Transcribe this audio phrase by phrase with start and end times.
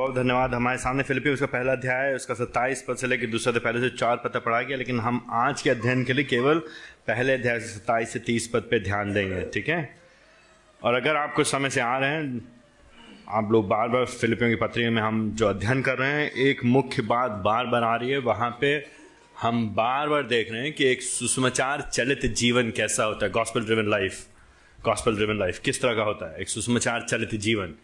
[0.00, 3.52] बहुत धन्यवाद। हमारे सामने फिलिपी उसका पहला अध्याय है, उसका सत्ताईस पद से लेकर दूसरा
[3.52, 6.24] तो पहले से चार पद तक पढ़ा गया, लेकिन हम आज के अध्ययन के लिए
[6.24, 6.58] केवल
[7.06, 9.98] पहले अध्याय से सत्ताईस से तीस पद पे ध्यान देंगे, ठीक है?
[10.82, 12.40] और अगर आप कुछ समय से आ रहे हैं,
[13.28, 16.64] आप लोग बार बार फिलिपियों की पत्रियों में हम जो अध्ययन कर रहे हैं, एक
[16.64, 18.72] मुख्य बात बार बार आ रही है, वहाँ पे
[19.40, 23.64] हम बार बार देख रहे हैं कि एक सुसमाचार चलित जीवन कैसा होता है gospel
[23.64, 24.26] driven life
[24.78, 26.40] gospel driven life किस तरह का होता है?
[26.40, 27.74] एक सुसमाचार चलित जीवन।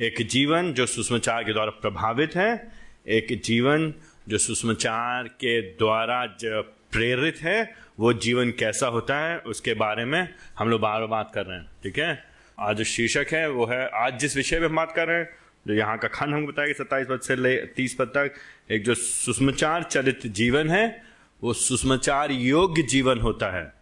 [0.00, 2.72] एक जीवन जो सुषमाचार के द्वारा प्रभावित है,
[3.08, 3.94] एक जीवन
[4.28, 10.34] जो सुषमाचार के द्वारा जो प्रेरित है, वो जीवन कैसा होता है, उसके बारे में
[10.58, 12.24] हम लोग बार बार बात कर रहे हैं, ठीक है?
[12.60, 15.30] आज जो शीर्षक है, वो है, आज जिस विषय में हम बात कर रहे हैं,
[15.66, 18.34] जो यहाँ का खंड हमको बताया कि सत्ताईस पद से ले, तीस पद तक,
[18.70, 21.02] एक जो सुषमाचार चरित जीवन है,
[21.42, 23.72] वो सुषमाचार योग्य जीवन होता है।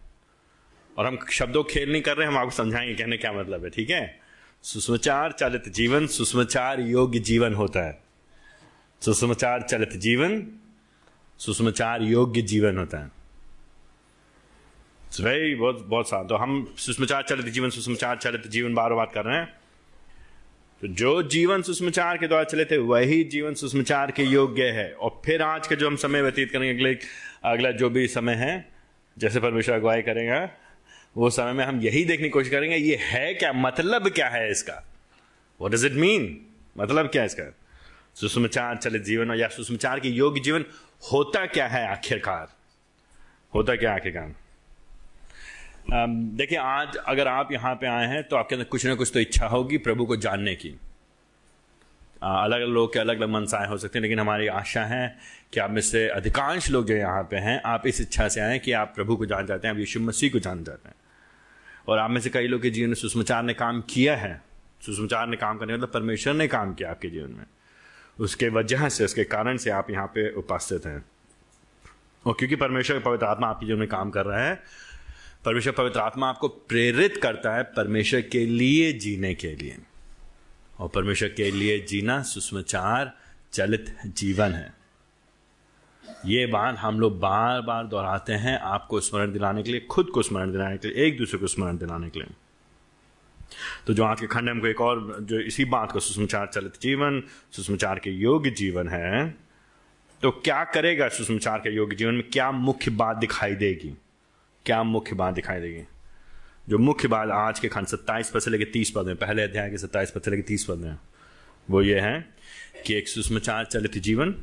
[0.97, 3.89] और हम शब्दों खेल नहीं कर रहे, हम आपको समझाएँगे कहने क्या मतलब है, ठीक
[3.89, 4.20] है?
[4.63, 8.03] सुषमाचार चालित जीवन, सुषमाचार योग्य जीवन होता है।
[9.01, 10.47] सुषमाचार चलित जीवन,
[11.37, 13.05] सुषमाचार योग्य जीवन होता है।
[15.21, 19.25] वही बहुत बहुत सा तो हम सुषमाचार चलित जीवन, सुषमाचार चलित जीवन बार बात कर
[19.25, 19.53] रहे हैं।
[20.81, 25.21] तो जो जीवन सुषमाचार के द्वारा चले थे, वही जीवन सुषमाचार के योग्य है। और
[25.25, 26.97] फिर आज के जो हम समय व्यतीत करेंगे, अगले,
[27.43, 28.71] अगला जो भी समय है,
[29.17, 30.49] जैसे परमेश्वर अगुवाई करेगा
[31.15, 33.51] वो समय में हम यही देखने की कोशिश करेंगे, ये है क्या?
[33.53, 34.83] मतलब क्या है इसका?
[35.59, 36.37] वट डज इट मीन
[36.75, 37.43] मतलब क्या है इसका?
[38.15, 40.65] सुषमाचार चलित जीवन या सुषमाचार के योग्य जीवन
[41.03, 42.47] होता क्या है आखिरकार?
[43.53, 44.33] होता क्या आखिरकार?
[45.91, 49.19] देखिए, आज अगर आप यहाँ पे आए हैं तो आपके अंदर कुछ ना कुछ तो
[49.19, 50.69] इच्छा होगी प्रभु को जानने की।
[52.21, 55.17] अलग अलग लोग के अलग अलग मनसाएँ हो सकते हैं, लेकिन हमारी आशा है
[55.53, 58.59] कि आप में से अधिकांश लोग जो यहाँ पे हैं, आप इस इच्छा से आए
[58.59, 60.95] कि आप प्रभु को जान जाते हैं, आप यीशु मसीह को जान जाते हैं।
[61.87, 64.41] और आप में से कई लोग के जीवन में सुषमाचार ने काम किया है।
[64.85, 67.45] सुषमाचार ने काम करने मतलब परमेश्वर ने काम किया आपके जीवन में।
[68.19, 71.05] उसके वजह से, उसके कारण से आप यहाँ पे उपस्थित हैं।
[72.25, 74.63] और क्योंकि परमेश्वर पवित्र आत्मा आपके जीवन में काम कर रहा है,
[75.45, 79.77] परमेश्वर पवित्र आत्मा आपको प्रेरित करता है परमेश्वर के लिए जीने के लिए।
[80.79, 83.17] और परमेश्वर के लिए जीना सुषमाचार,
[83.51, 84.80] चलित जीवन है।
[86.25, 90.21] ये बात हम लोग बार बार दोहराते हैं आपको स्मरण दिलाने के लिए, खुद को
[90.21, 92.33] स्मरण दिलाने के लिए, एक दूसरे को स्मरण दिलाने के लिए।
[93.87, 97.21] तो जो आज के खंड हमको एक और जो इसी बात को सुषमाचार चलित जीवन,
[97.51, 99.29] सुषमाचार के योग्य जीवन है
[100.21, 102.23] तो क्या करेगा सुषमाचार के योग्य जीवन में?
[102.23, 103.93] क्या मुख्य बात दिखाई देगी?
[104.65, 105.83] क्या मुख्य बात दिखाई देगी?
[106.69, 109.69] जो मुख्य बात आज के खंड सत्ताईस पद से लेकर तीस पद में, पहले अध्याय
[109.69, 110.97] के सत्ताईस पद से लेकर तीस पद में,
[111.69, 112.19] वो ये है
[112.85, 114.35] कि एक सुषमाचार चलित जीवन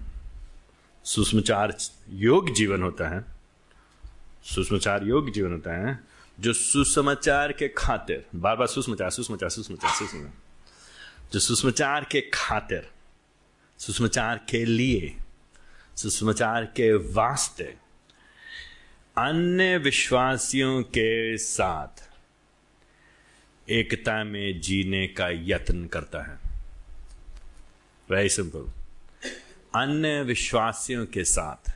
[1.08, 1.76] सुषमाचार
[2.08, 3.24] योग जीवन होता है
[4.44, 5.98] सुषमाचार योग जीवन होता है,
[6.40, 10.32] जो सुसमाचार के खातिर बार बार सुषमाचार सुषमाचार सुषमाचार सुषमाचार
[11.32, 12.90] जो सुषमाचार के खातिर
[13.78, 15.16] सुषमाचार के लिए
[15.96, 17.64] सुषमाचार के वास्ते,
[19.16, 22.08] अन्य विश्वासियों के साथ
[23.68, 26.38] एकता में जीने का यत्न करता है।
[28.08, 28.70] वेरी सिंपल
[29.74, 31.72] अन्य विश्वासियों के साथ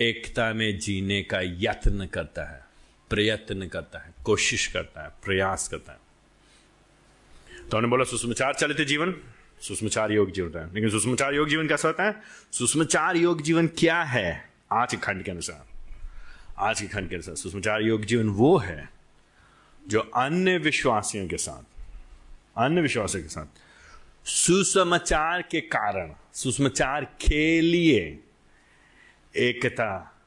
[0.00, 2.64] एकता में जीने का यत्न करता है,
[3.10, 5.98] प्रयत्न करता है, कोशिश करता है, प्रयास करता है।
[7.58, 9.14] तो उन्होंने बोला, सुषमाचार चलित जीवन,
[9.60, 12.22] सुषमाचार योग जीवन है। लेकिन सुषमाचार योग जीवन कैसा होता है?
[12.52, 14.50] सुषमाचार योग जीवन क्या है?
[14.72, 15.66] आज के खंड के अनुसार,
[16.58, 18.88] आज के खंड के अनुसार सुषमाचार योग जीवन वो है
[19.88, 21.82] जो अन्य विश्वासियों के साथ,
[22.58, 23.46] अन्य विश्वासियों के साथ
[24.28, 28.18] सुसमाचार के कारण सुसमाचार के लिए
[29.36, 30.18] एकता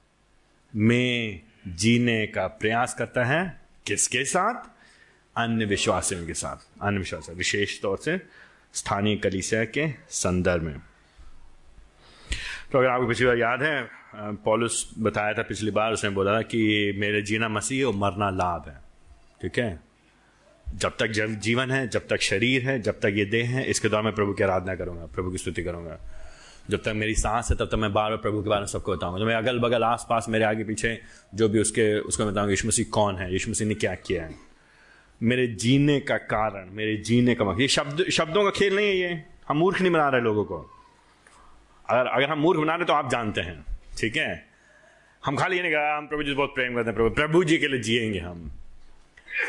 [0.75, 4.69] में जीने का प्रयास करता है। किसके साथ?
[5.37, 8.21] अन्य विश्वासियों के साथ। अन्य विश्वास विशेष तौर से
[8.73, 10.79] स्थानीय कलिसिया के संदर्भ में।
[12.71, 16.93] तो अगर आपको पिछली बार याद है, पॉलिस बताया था पिछली बार, उसने बोला कि
[16.97, 18.77] मेरे जीना मसीह और मरना लाभ है।
[19.41, 19.88] ठीक है?
[20.75, 23.89] जब तक जब जीवन है, जब तक शरीर है, जब तक ये देह है, इसके
[23.89, 25.99] द्वारा मैं प्रभु की आराधना करूँगा, प्रभु की स्तुति करूँगा।
[26.69, 28.95] जब तक मेरी सांस है, तब तक मैं बार बार प्रभु के बारे में सबको
[28.95, 31.01] बताऊँगा। तो मैं अगल बगल आस पास मेरे आगे पीछे
[31.35, 34.35] जो भी उसके, उसको बताऊँगा, यीशु मसीह कौन है, यीशु मसीह ने क्या किया है।
[35.23, 38.97] मेरे जीने का कारण, मेरे जीने का मकसद ये शब्द, शब्दों का खेल नहीं है
[38.97, 40.71] ये। हम मूर्ख नहीं बना रहे लोगों को।
[41.89, 43.65] अगर अगर हम मूर्ख बना रहे तो आप जानते हैं,
[43.97, 44.47] ठीक है?
[45.25, 47.57] हम खाली ये नहीं कहा, हम प्रभु जी बहुत प्रेम करते हैं, प्रभु प्रभु जी
[47.57, 48.51] के लिए जिएँगे हम।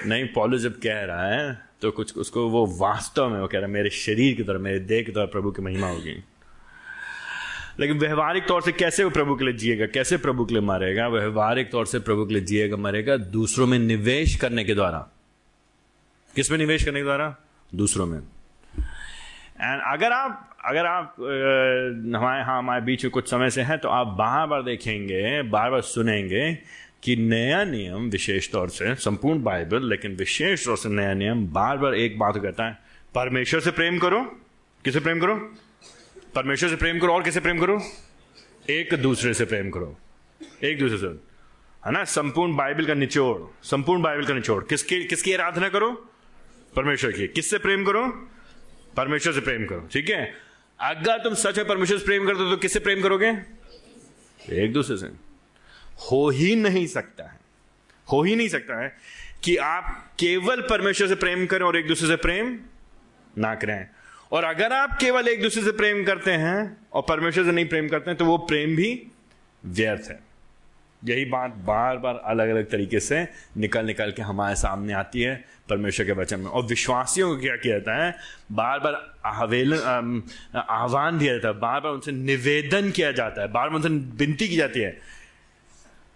[0.06, 3.66] नहीं, पॉलो जब कह रहा है तो कुछ उसको वो वास्तव में वो कह रहा
[3.66, 6.22] है, मेरे शरीर की तरह, मेरे देह की तरह प्रभु की महिमा होगी।
[7.81, 9.87] लेकिन व्यवहारिक तौर से कैसे वो प्रभु के लिए जिएगा?
[9.87, 11.08] कैसे प्रभु के लिए मरेगा?
[11.08, 14.98] व्यवहारिक तौर से प्रभु के लिए जिएगा मरेगा दूसरों में निवेश करने के द्वारा।
[16.34, 17.34] किसमें निवेश करने के द्वारा?
[17.72, 23.62] दूसरों में। एंड अगर आप अगर आप हमारे यहाँ हमारे बीच में कुछ समय से
[23.62, 26.58] हैं तो आप बार बार देखेंगे, बार बार सुनेंगे
[27.02, 31.76] कि नया नियम विशेष तौर से, संपूर्ण बाइबल, लेकिन विशेष तौर से नया नियम बार
[31.76, 32.79] बार एक बात कहता है,
[33.14, 34.25] परमेश्वर से प्रेम करो।
[34.85, 35.37] किसे प्रेम करो?
[36.35, 37.82] परमेश्वर से प्रेम करो और किसे प्रेम करो?
[38.70, 39.99] एक दूसरे से प्रेम करो।
[40.64, 41.06] एक दूसरे से।
[41.87, 42.05] है ना?
[42.05, 45.93] संपूर्ण बाइबल का निचोड़, संपूर्ण बाइबल का निचोड़। किसकी किसकी आराधना करो?
[46.76, 48.29] परमेश्वर की। किससे प्रेम करो?
[48.97, 50.35] परमेश्वर से प्रेम करो। ठीक है?
[50.81, 53.37] अगर तुम सच में परमेश्वर से प्रेम करते हो तो किससे प्रेम करोगे?
[54.50, 55.30] एक दूसरे से।
[56.00, 57.38] हो ही नहीं सकता है।
[58.08, 58.93] हो ही नहीं सकता है
[59.44, 59.85] कि आप
[60.19, 62.58] केवल परमेश्वर से प्रेम करें और एक दूसरे से प्रेम
[63.38, 63.87] ना करें।
[64.32, 67.88] और अगर आप केवल एक दूसरे से प्रेम करते हैं और परमेश्वर से नहीं प्रेम
[67.88, 68.91] करते हैं तो वो प्रेम भी
[69.64, 70.19] व्यर्थ है।
[71.02, 73.23] यही बात बार बार अलग अलग तरीके से
[73.56, 75.35] निकल निकल के हमारे सामने आती है
[75.69, 78.14] परमेश्वर के वचन में। और विश्वासियों को क्या किया जाता है?
[78.52, 78.94] बार बार
[79.26, 80.23] आवेलन
[80.56, 84.49] आह्वान दिया जाता है। बार बार उनसे निवेदन किया जाता है। बार बार उनसे विनती
[84.49, 85.19] की जाती है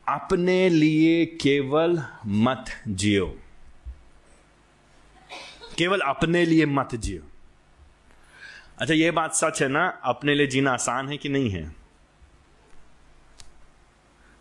[0.08, 3.38] अपने लिए केवल मत जियो।
[5.78, 7.22] केवल अपने लिए मत जियो।
[8.78, 9.86] अच्छा यह बात सच है ना?
[9.86, 11.74] अपने लिए जीना आसान है कि नहीं है?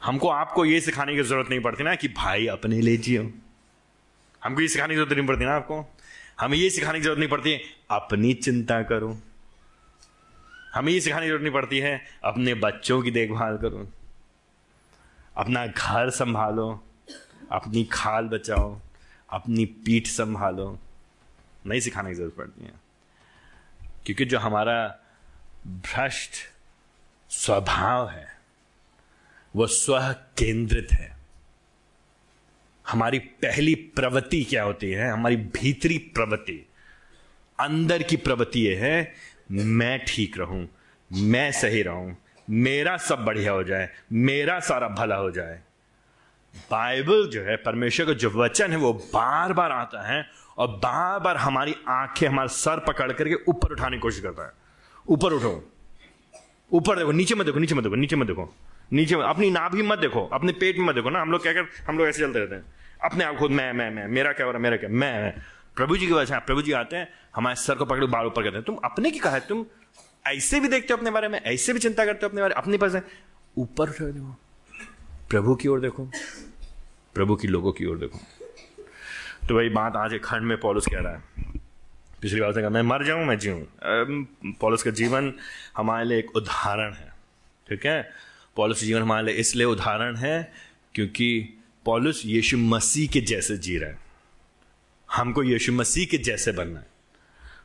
[0.04, 3.32] हमको आपको यह सिखाने की ज़रूरत नहीं पड़ती ना कि भाई अपने लिए जियो।
[4.44, 5.96] हमको ये सिखाने की ज़रूरत नहीं पड़ती ना आपको?
[6.40, 7.54] हमें ये सिखाने की ज़रूरत नहीं पड़ती,
[7.92, 9.18] अपनी चिंता करो।
[10.74, 13.92] हमें ये सिखाने की ज़रूरत नहीं पड़ती है, अपने बच्चों की देखभाल करो।
[15.38, 16.84] अपना घर संभालो,
[17.52, 18.80] अपनी खाल बचाओ,
[19.30, 20.80] अपनी पीठ संभालो।
[21.66, 22.74] नहीं सिखाने की ज़रूरत पड़ती है।
[24.06, 25.00] क्योंकि जो हमारा
[25.68, 26.32] भ्रष्ट
[27.30, 28.40] स्वभाव है,
[29.56, 31.18] वो स्व केंद्रित है।
[32.88, 35.10] हमारी पहली प्रवृत्ति क्या होती है?
[35.12, 36.70] हमारी भीतरी प्रवृत्ति।
[37.60, 39.14] अंदर की प्रवृत्ति यह है,
[39.52, 40.70] मैं ठीक रहूँ,
[41.14, 42.18] मैं सही रहूँ
[42.50, 45.62] मेरा सब बढ़िया हो जाए मेरा सारा भला हो जाए।
[46.72, 50.26] बाइबल जो है परमेश्वर का जो वचन है वो बार बार आता है
[50.58, 54.52] और बार बार हमारी आँखें हमारा सर पकड़ करके ऊपर उठाने की कोशिश करता है।
[55.10, 55.74] ऊपर उठो।
[56.72, 58.54] ऊपर देखो नीचे मत देखो नीचे मत देखो नीचे मत देखो।
[58.94, 61.54] नीचे मत, अपनी नाभि मत देखो अपने पेट में मत देखो ना। हम लोग क्या
[61.54, 62.66] कर हम लोग ऐसे चलते रहते हैं।
[63.04, 64.90] अपने आप खुद मैं मैं मैं मेरा क्या हो रहा है मेरा क्या?
[64.90, 65.34] मैं मैं।
[65.76, 68.44] प्रभु जी की वजह से प्रभु जी आते हैं हमारे सर को पकड़ बाल ऊपर
[68.44, 69.66] करते हैं। तुम अपने की कहा है तुम
[70.26, 72.62] ऐसे भी देखते हो अपने बारे में, ऐसे भी चिंता करते हो अपने बारे में,
[72.62, 73.02] अपने पास
[73.58, 74.36] ऊपर उठ देखो,
[75.30, 76.06] प्रभु की ओर देखो,
[77.16, 78.20] प्रभु की लोगों की ओर देखो।
[79.48, 81.22] तो वही बात आज एक खंड में पॉलिस कह रहा है।
[82.22, 85.34] पिछली बार से कहा, मैं मर जाऊँ, मैं जीऊं। पॉलिस का जीवन
[85.78, 87.12] हमारे लिए एक उदाहरण है,
[87.70, 88.12] ठीक है?
[88.56, 90.54] पॉलिस जीवन हमारे लिए इसलिए उदाहरण है
[90.96, 93.98] क्योंकि पॉलिस यीशु मसीह के जैसे जी रहा है।
[95.10, 96.93] हमको यीशु मसीह के जैसे बनना है।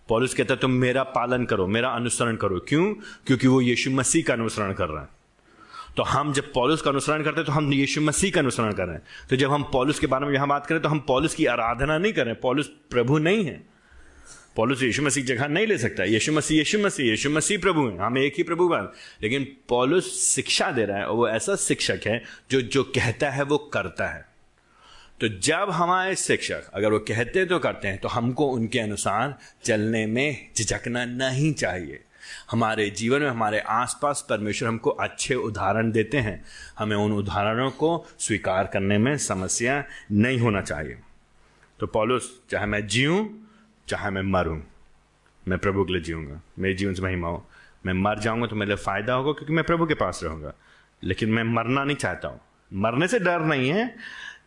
[0.08, 2.92] पॉलिस कहता है, तुम मेरा पालन करो, मेरा अनुसरण करो। क्यों?
[3.26, 5.08] क्योंकि वो यीशु मसीह का अनुसरण कर रहा है।
[5.96, 8.86] तो हम जब पॉलिस का अनुसरण करते हैं तो हम यीशु मसीह का अनुसरण कर
[8.86, 11.34] रहे हैं। तो जब हम पॉलिस के बारे में यहाँ बात करें तो हम पॉलिस
[11.34, 13.66] की आराधना नहीं कर रहे पॉलिस प्रभु नहीं है।
[14.56, 17.98] पॉलिस यीशु मसीह जगह नहीं ले सकता। यीशु मसीह यीशु मसीह यीशु मसीह प्रभु है।
[17.98, 22.00] हम एक ही प्रभु बात लेकिन पॉलिस शिक्षा दे रहा है, और वो ऐसा शिक्षक
[22.06, 24.27] है, जो जो कहता है, वो करता है।
[25.20, 30.06] तो जब हमारे शिक्षक अगर वो कहते तो करते हैं तो हमको उनके अनुसार चलने
[30.06, 32.04] में झिझकना नहीं चाहिए।
[32.50, 36.44] हमारे जीवन में, हमारे आसपास परमेश्वर हमको अच्छे उदाहरण देते हैं।
[36.78, 40.98] हमें उन उदाहरणों को स्वीकार करने में समस्या नहीं होना चाहिए।
[41.80, 43.48] तो पॉलुस, चाहे मैं जीऊँ,
[43.88, 44.60] चाहे मैं मरूं,
[45.48, 47.46] मैं प्रभु के लिए जीऊँगा। मेरे जीवन से महिमा हो।
[47.86, 50.52] मैं मर जाऊँगा तो मेरे लिए फ़ायदा होगा, क्योंकि मैं प्रभु के पास रहूँगा।
[51.02, 52.40] लेकिन मैं मरना नहीं चाहता हूँ।
[52.72, 53.94] मरने से डर नहीं है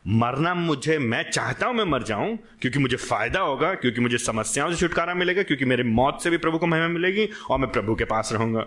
[0.05, 4.71] मरना मुझे, मैं चाहता हूँ मैं मर जाऊँ, क्योंकि मुझे फ़ायदा होगा, क्योंकि मुझे समस्याओं
[4.71, 7.95] से छुटकारा मिलेगा, क्योंकि मेरे मौत से भी प्रभु को महिमा मिलेगी और मैं प्रभु
[7.95, 8.65] के पास रहूँगा।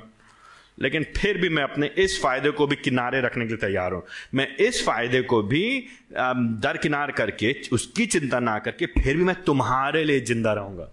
[0.78, 4.02] लेकिन फिर भी मैं अपने इस फ़ायदे को भी किनारे रखने के लिए तैयार हूँ।
[4.34, 10.04] मैं इस फ़ायदे को भी दरकिनार करके, उसकी चिंता ना करके फिर भी मैं तुम्हारे
[10.04, 10.88] लिए ज़िंदा रहूँगा,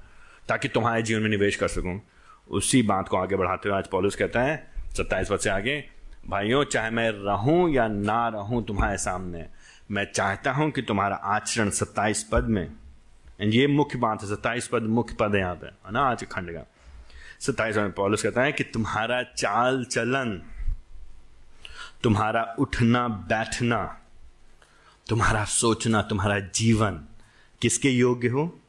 [0.50, 2.00] ताकि तुम्हारे जीवन में निवेश कर सकूँ।
[2.50, 4.56] उसी बात को आगे बढ़ाते हुए आज पॉलिस कहता है,
[4.98, 5.84] सत्ताईस वर्ष से आगे,
[6.28, 9.46] भाइयों, चाहे मैं रहूँ या ना रहूँ तुम्हारे सामने
[9.92, 12.72] मैं चाहता हूँ कि तुम्हारा आचरण सत्ताईस पद में
[13.42, 16.24] एंड ये मुख्य बात है, सत्ताईस पद मुख्य पद है यहाँ पे, है ना, आज
[16.24, 16.66] खंड का।
[17.40, 20.42] सत्ताईस में पॉलिस कहता है कि तुम्हारा चाल चलन,
[22.04, 24.02] तुम्हारा उठना बैठना,
[25.08, 27.02] तुम्हारा सोचना, तुम्हारा जीवन
[27.62, 28.60] किसके योग्य हो?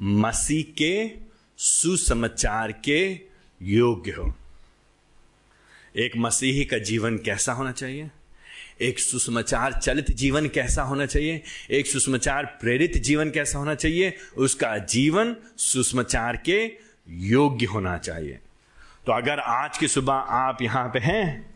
[0.00, 1.10] मसीह के
[1.58, 3.20] सुसमाचार के
[3.62, 4.34] योग्य हो।
[5.96, 8.10] एक मसीही का जीवन कैसा होना चाहिए?
[8.80, 11.42] एक सुसमाचार चलित जीवन कैसा होना चाहिए?
[11.70, 14.16] एक सुसमाचार प्रेरित जीवन कैसा होना चाहिए?
[14.36, 16.72] उसका जीवन सुसमाचार के
[17.08, 18.38] योग्य होना चाहिए।
[19.06, 21.54] तो अगर आज की सुबह आप यहाँ पे हैं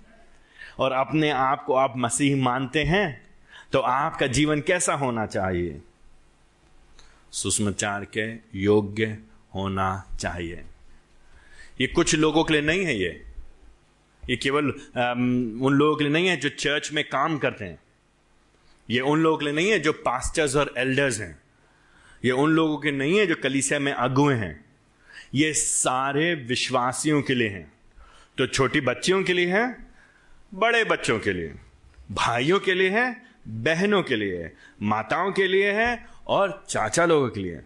[0.79, 3.27] और अपने आप को आप मसीह मानते हैं
[3.73, 5.81] तो आपका जीवन कैसा होना चाहिए?
[7.33, 9.19] सुषमाचार के योग्य
[9.55, 10.65] होना चाहिए।
[11.81, 13.30] ये कुछ लोगों के लिए नहीं है ये।
[14.31, 17.79] ये केवल उन लोगों के लिए नहीं है जो चर्च में काम करते हैं।
[18.89, 21.39] ये उन लोगों के लिए नहीं है जो पास्टर्स और एल्डर्स हैं।
[22.25, 24.65] ये उन लोगों के नहीं है जो कलीसिया में अगुए हैं।
[25.35, 27.73] ये सारे विश्वासियों के लिए हैं।
[28.39, 29.65] तो छोटी बच्चियों के लिए है,
[30.55, 31.55] बड़े बच्चों के लिए,
[32.13, 34.51] भाइयों के लिए है, बहनों के लिए
[34.83, 37.61] माताओं के लिए है और चाचा लोगों के लिए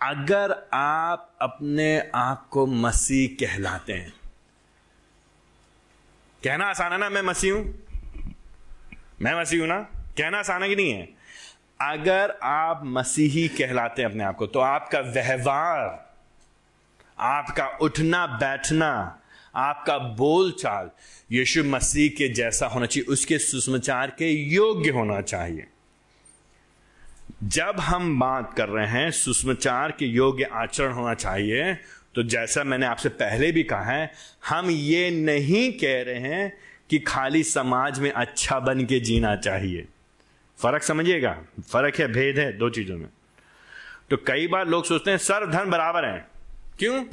[0.00, 4.12] अगर आप अपने आप को मसीह कहलाते हैं
[6.44, 7.86] कहना आसान है ना, मैं मसीह हूँ।
[9.22, 9.80] मैं मसीह हूँ ना?
[10.18, 11.08] कहना आसान है कि नहीं है?
[11.80, 16.10] अगर आप मसीही कहलाते हैं अपने आप को तो आपका व्यवहार,
[17.18, 19.20] आपका उठना, बैठना,
[19.54, 20.90] आपका बोलचाल,
[21.32, 25.66] यीशु मसीह के जैसा होना चाहिए, उसके सुसमाचार के योग्य होना चाहिए।
[27.44, 31.72] जब हम बात कर रहे हैं सुषमाचार के योग्य आचरण होना चाहिए
[32.14, 34.12] तो जैसा मैंने आपसे पहले भी कहा है,
[34.48, 36.58] हम ये नहीं कह रहे हैं
[36.90, 39.88] कि खाली समाज में अच्छा बन के जीना चाहिए।
[40.58, 41.42] फ़र्क समझिएगा?
[41.72, 43.08] फ़र्क है भेद है दो चीज़ों में।
[44.10, 46.28] तो कई बार लोग सोचते हैं, सर्व धर्म बराबर है।
[46.78, 47.04] क्यों?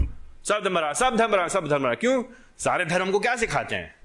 [0.44, 2.24] सब धर्म बराबर सब धर्म बराबर सब धर्म बराबर। क्यों?
[2.58, 3.96] सारे धर्म को क्या सिखाते हैं?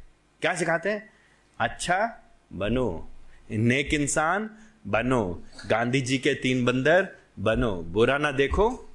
[0.40, 1.12] क्या सिखाते हैं?
[1.58, 2.22] अच्छा
[2.52, 3.08] बनो।
[3.50, 4.50] नेक इंसान,
[4.86, 7.08] बनो। गांधी जी के तीन बंदर,
[7.40, 8.90] बनो। बुरा ना देखो,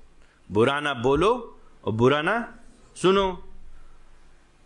[0.51, 1.56] बुरा ना बोलो
[1.87, 2.35] और बुरा ना?
[2.95, 3.31] सुनो।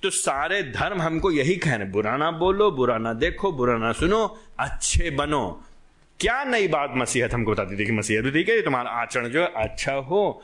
[0.03, 3.91] तो सारे धर्म हमको यही कह रहे बुरा ना बोलो, बुरा ना देखो, बुरा ना
[3.91, 4.25] सुनो,
[4.59, 5.43] अच्छे बनो।
[6.19, 9.41] क्या नई बात मसीहत हमको बताती थी कि मसीहत भी ठीक है तुम्हारा आचरण जो
[9.41, 10.41] है अच्छा हो?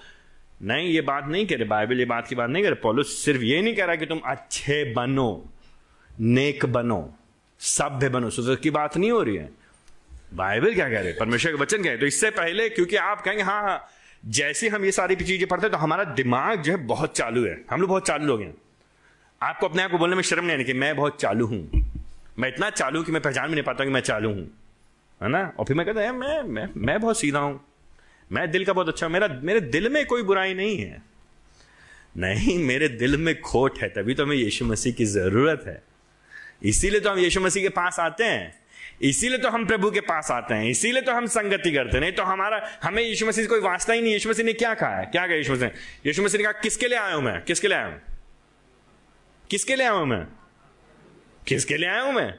[0.61, 3.17] नहीं, ये बात नहीं कह रहे, बाइबल ये बात की बात नहीं कह रहे, पॉलुस
[3.25, 5.29] सिर्फ़ ये नहीं कह रहा कि तुम अच्छे बनो,
[6.11, 7.13] नेक बनो,
[7.59, 9.49] सभ्य बनो। सुधर की बात नहीं हो रही है।
[10.33, 13.43] बाइबल क्या कह रहे परमेश्वर के वचन कह रहे तो इससे पहले, क्योंकि आप कहेंगे
[13.43, 13.77] हाँ हाँ
[14.27, 17.65] जैसे हम ये सारी चीज़ें पढ़ते हैं तो हमारा दिमाग जो है बहुत चालू है।
[17.71, 18.53] हम लोग बहुत चालू लोग हैं।
[19.41, 21.91] आपको अपने आप को बोलने में शर्म नहीं आने कि, मैं बहुत चालू हूँ।
[22.39, 24.51] मैं इतना चालू कि मैं पहचान भी नहीं पाता कि मैं चालू हूँ।
[25.23, 25.53] है ना?
[25.59, 27.65] और फिर मैं कहता मैं मैं मैं बहुत सीधा हूँ।
[28.31, 31.01] मैं दिल का बहुत अच्छा मेरा, मेरे दिल में कोई बुराई नहीं है।
[32.17, 35.83] नहीं, मेरे दिल में खोट है। तभी तो हमें यीशु मसीह की ज़रूरत है।
[36.63, 38.59] इसीलिए तो हम यीशु मसीह के पास आते हैं।
[39.01, 42.11] इसीलिए तो हम प्रभु के पास आते हैं, इसीलिए तो हम संगति करते हैं। नहीं
[42.11, 44.97] तो हमारा, हमें यीशु मसीह से कोई वास्ता ही नहीं, यीशु मसीह ने क्या कहा
[44.97, 45.05] है?
[45.05, 45.69] क्या कहा यीशु मसीह
[46.05, 47.41] यीशु मसीह ने कहा, किसके लिए आया हूँ मैं?
[47.41, 48.01] किसके लिए आया हूँ?
[49.49, 50.25] किसके लिए आया हूँ मैं?
[51.47, 52.33] किसके लिए आया हूँ मैं?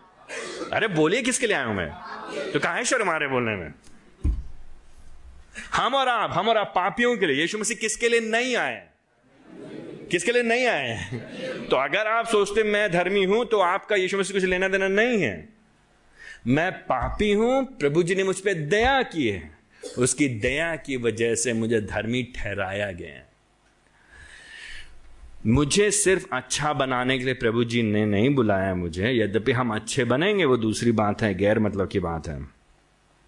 [0.73, 1.91] अरे बोलिए किसके लिए आया हूँ मैं?
[2.53, 3.73] तो कहा है आ बोलने में?
[5.75, 8.87] हम और आप, हम और आप पापियों के लिए, यीशु मसीह किसके लिए नहीं आए
[10.11, 11.21] किसके लिए नहीं आए
[11.71, 15.23] तो अगर आप सोचते मैं धर्मी हूँ तो आपका यीशु मसीह कुछ लेना देना नहीं
[15.23, 15.58] है।
[16.47, 19.59] मैं पापी हूँ, प्रभु जी ने मुझ पर दया की है।
[19.99, 23.29] उसकी दया की वजह से मुझे धर्मी ठहराया गया है।
[25.47, 30.05] मुझे सिर्फ़ अच्छा बनाने के लिए प्रभु जी ने नहीं बुलाया मुझे। यद्यपि हम अच्छे
[30.05, 32.47] बनेंगे, वो दूसरी बात है, गैर मतलब की बात है।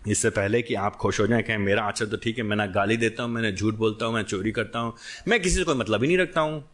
[0.08, 2.66] इससे पहले कि आप खुश हो जाएँ, कहें, मेरा आचर तो ठीक है, मैं ना
[2.66, 4.94] गाली देता हूँ, मैं झूठ बोलता हूँ, मैं चोरी करता हूँ,
[5.28, 6.70] मैं किसी से कोई मतलब ही नहीं रखता हूँ।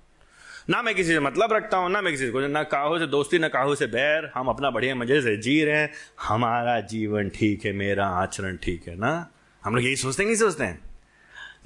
[0.71, 3.39] ना मैं किसी से मतलब रखता हूँ, ना मैं किसी को, ना काहो से दोस्ती,
[3.39, 5.93] ना काहो से बैर। हम अपना बढ़िया मज़े से जी रहे हैं।
[6.23, 9.31] हमारा जीवन ठीक है, मेरा आचरण ठीक है, ना?
[9.65, 10.79] हम लोग यही सोचते हैं, नहीं सोचते हैं?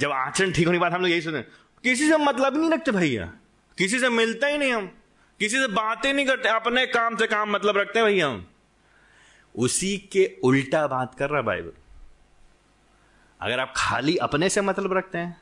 [0.00, 1.47] जब आचरण ठीक होने के बाद हम लोग यही सोचते हैं,
[1.85, 3.33] किसी से मतलब नहीं रखते भैया।
[3.78, 4.87] किसी से मिलते ही नहीं हम।
[5.40, 8.47] किसी से बातें नहीं करते, अपने काम से काम मतलब रखते हैं भैया हम।
[9.54, 11.73] उसी के उल्टा बात कर रहा बाइबल।
[13.40, 15.40] अगर आप खाली अपने से मतलब रखते हैं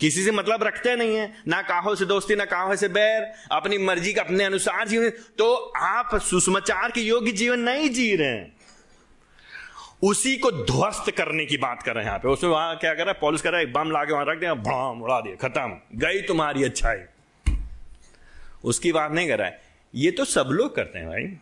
[0.00, 3.78] किसी से मतलब रखते नहीं है। ना काहो से दोस्ती, ना काहो से बैर। अपनी
[3.78, 8.56] मर्ज़ी का अपने अनुसार जीवन। तो आप सुषमाचार के योग्य जीवन नहीं जी रहे हैं।
[10.02, 13.04] उसी को ध्वस्त करने की बात कर रहे हैं यहाँ पे उसमें वहाँ क्या कर
[13.04, 13.18] रहा है?
[13.20, 16.64] पॉलिस कर रहा है बम लाके वहाँ रख दिया बम उड़ा दिया, खत्म। गई तुम्हारी
[16.64, 16.98] अच्छाई।
[18.64, 19.60] उसकी बात नहीं कर रहा है।
[19.94, 21.38] ये तो सब लोग करते हैं भाई।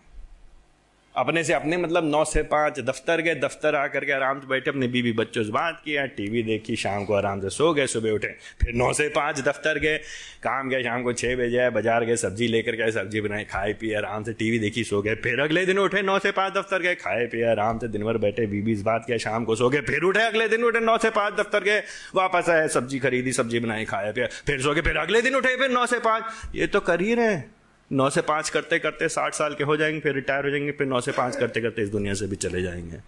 [1.15, 4.71] अपने से अपने मतलब नौ से पाँच, दफ्तर गए, दफ्तर आकर के आराम से बैठे,
[4.71, 8.11] अपने बीवी बच्चों से बात किया, टीवी देखी, शाम को आराम से सो गए, सुबह
[8.11, 8.29] उठे,
[8.63, 9.97] फिर नौ से पाँच, दफ्तर गए,
[10.43, 13.73] काम गए शाम को छः बजे आए, बाज़ार गए, सब्ज़ी लेकर गए सब्ज़ी बनाए खाए,
[13.73, 16.83] पिए, आराम से टीवी देखी, सो गए, फिर अगले दिन उठे, नौ से पाँच, दफ्तर
[16.83, 19.69] गए, खाए, पिए, आराम से दिन भर बैठे बीबी से बात किया, शाम को सो
[19.69, 21.83] गए, फिर उठे, अगले दिन उठे, नौ से पाँच, दफ्तर गए,
[22.15, 25.57] वापस आए, सब्ज़ी खरीदी, सब्ज़ी बनाई, खाए, पिए, फिर सो गए, फिर अगले दिन उठे,
[25.57, 27.60] फिर नौ से पाँच। ये तो कर ही रहे
[27.93, 30.87] नौ से पाँच करते करते साठ साल के हो जाएँगे, फिर रिटायर हो जाएँगे, फिर
[30.87, 33.01] नौ से पाँच करते करते इस दुनिया से भी चले जाएँगे।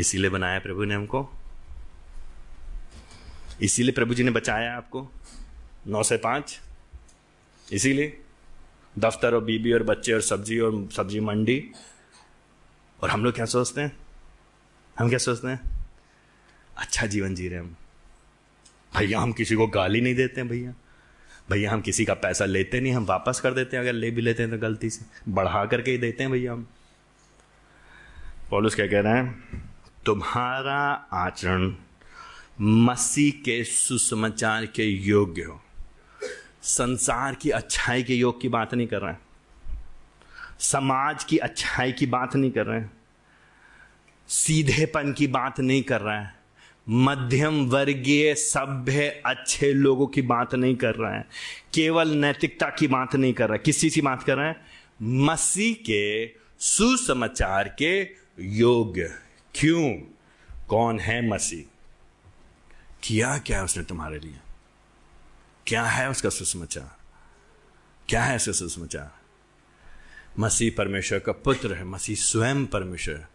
[0.00, 1.30] इसीलिए बनाया प्रभु ने हमको।
[3.62, 5.10] इसीलिए प्रभु जी ने बचाया आपको।
[5.86, 6.60] नौ से पाँच।
[7.72, 8.20] इसीलिए
[8.98, 11.70] दफ्तर और बीबी और बच्चे और सब्ज़ी और सब्ज़ी मंडी।
[13.02, 13.96] और हम लोग क्या सोचते हैं?
[14.98, 15.60] हम क्या सोचते हैं?
[16.78, 17.76] अच्छा जीवन जी रहे हम।
[18.96, 20.74] भैया, हम किसी को गाली नहीं देते हैं, भैया।
[21.50, 24.22] भैया हम किसी का पैसा लेते नहीं, हम वापस कर देते हैं, अगर ले भी
[24.22, 26.68] लेते हैं तो गलती से। बढ़ा करके ही देते हैं भैया हम।
[28.50, 29.44] पॉलिस क्या कह रहे हैं?
[30.06, 31.74] तुम्हारा आचरण
[32.60, 35.62] मसीह के सुसमाचार के योग्य हो।
[36.62, 39.20] संसार की अच्छाई के योग की बात नहीं कर रहे हैं।
[40.58, 42.92] समाज की अच्छाई की बात नहीं कर रहे हैं।
[44.28, 46.35] सीधेपन की बात नहीं कर रहे हैं।
[46.88, 51.28] मध्यम वर्गीय सभ्य अच्छे लोगों की बात नहीं कर रहे हैं।
[51.74, 54.66] केवल नैतिकता की बात नहीं कर रहे किस चीज़ की बात कर रहे हैं?
[55.02, 56.26] मसीह के
[56.58, 58.08] सुसमाचार के
[58.40, 59.18] योग्य।
[59.54, 59.94] क्यों?
[60.68, 61.64] कौन है मसीह?
[63.02, 64.36] किया क्या है उसने तुम्हारे लिए?
[65.66, 66.96] क्या है उसका सुसमाचार?
[68.08, 69.18] क्या है उसका सुसमाचार?
[70.38, 73.26] मसीह परमेश्वर का पुत्र है। मसीह स्वयं परमेश्वर।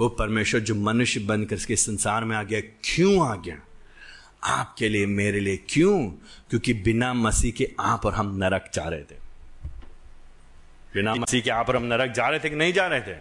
[0.00, 3.56] वो परमेश्वर जो मनुष्य बनकर इसके संसार में आ गया क्यों आ गया?
[4.44, 6.06] आपके लिए मेरे लिए क्यों?
[6.50, 9.14] क्योंकि बिना मसीह के आप और हम नरक जा रहे थे।
[10.94, 13.16] बिना मसीह के आप और हम नरक जा रहे थे कि नहीं जा रहे थे?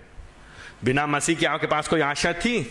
[0.84, 2.64] बिना मसीह के आपके पास कोई आशा थी?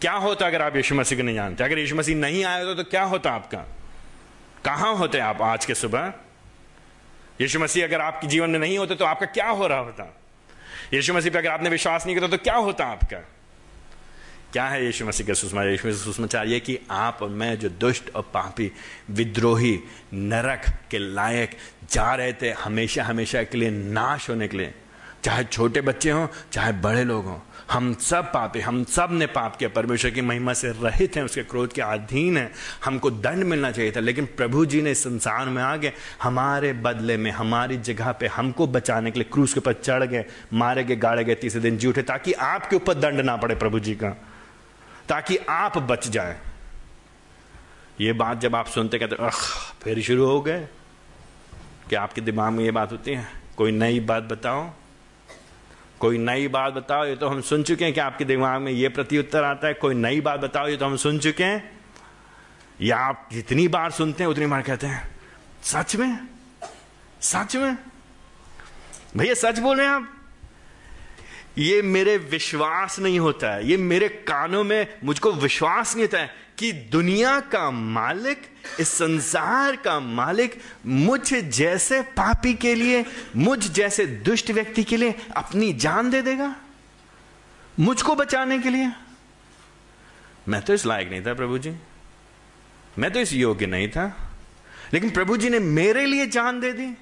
[0.00, 1.64] क्या होता अगर आप यीशु मसीह को नहीं जानते?
[1.64, 3.58] अगर यीशु मसीह नहीं आए तो, तो क्या होता आपका?
[4.64, 6.14] कहाँ होते आप आज के सुबह?
[7.40, 10.20] यीशु मसीह अगर आपके जीवन में नहीं होते तो आपका क्या हो रहा होता?
[10.94, 13.28] यीशु मसीह पर अगर आपने विश्वास नहीं किया तो क्या होता आपका?
[14.52, 15.62] क्या है यीशु मसीह का सुषमा?
[15.64, 18.70] यीशु मसीह सुषमाचार ये कि आप और मैं जो दुष्ट और पापी,
[19.10, 19.78] विद्रोही,
[20.14, 21.50] नरक के लायक
[21.90, 24.74] जा रहे थे हमेशा हमेशा के लिए, नाश होने के लिए।
[25.24, 27.38] चाहे छोटे बच्चे हों, चाहे बड़े लोग हों,
[27.70, 31.72] हम सब पापी, हम सबने पाप किया। परमेश्वर की महिमा से रहित हैं, उसके क्रोध
[31.72, 32.50] के अधीन है।
[32.84, 37.30] हमको दंड मिलना चाहिए था, लेकिन प्रभु जी ने संसार में आगे हमारे बदले में,
[37.30, 41.24] हमारी जगह पे हमको बचाने के लिए क्रूस के ऊपर चढ़ गए, मारे गए, गाड़े
[41.24, 44.26] गए, तीसरे दिन जी उठे, ताकि आपके ऊपर दंड ना पड़े प्रभु जी का।
[45.10, 46.40] ताकि आप बच जाए।
[48.00, 49.34] ये बात जब आप सुनते कहते, अख,
[49.82, 50.68] फिर शुरू हो गए।
[51.88, 53.28] कि आपके दिमाग में ये बात होती है?
[53.56, 54.70] कोई नई बात बताओ।
[56.00, 58.88] कोई नई बात बताओ, ये तो हम सुन चुके हैं कि आपके दिमाग में ये
[58.88, 61.80] प्रत्युत्तर आता है। कोई नई बात बताओ, ये तो हम सुन चुके हैं।
[62.80, 65.16] या आप जितनी बार सुनते हैं, उतनी बार कहते हैं,
[65.62, 66.28] सच में?
[67.20, 67.76] सच में?
[69.16, 70.19] भैया, सच बोल रहे हैं आप।
[71.58, 76.34] ये मेरे विश्वास नहीं होता है। ये मेरे कानों में मुझको विश्वास नहीं होता है
[76.58, 78.42] कि दुनिया का मालिक,
[78.80, 85.14] इस संसार का मालिक मुझ जैसे पापी के लिए, मुझ जैसे दुष्ट व्यक्ति के लिए
[85.36, 86.56] अपनी जान दे देगा?
[87.80, 88.92] मुझको बचाने के लिए?
[90.48, 91.72] मैं तो इस लायक नहीं था प्रभु जी
[92.98, 94.30] मैं तो इस योग्य नहीं था।
[94.94, 96.96] लेकिन प्रभु जी ने मेरे लिए जान दे दी।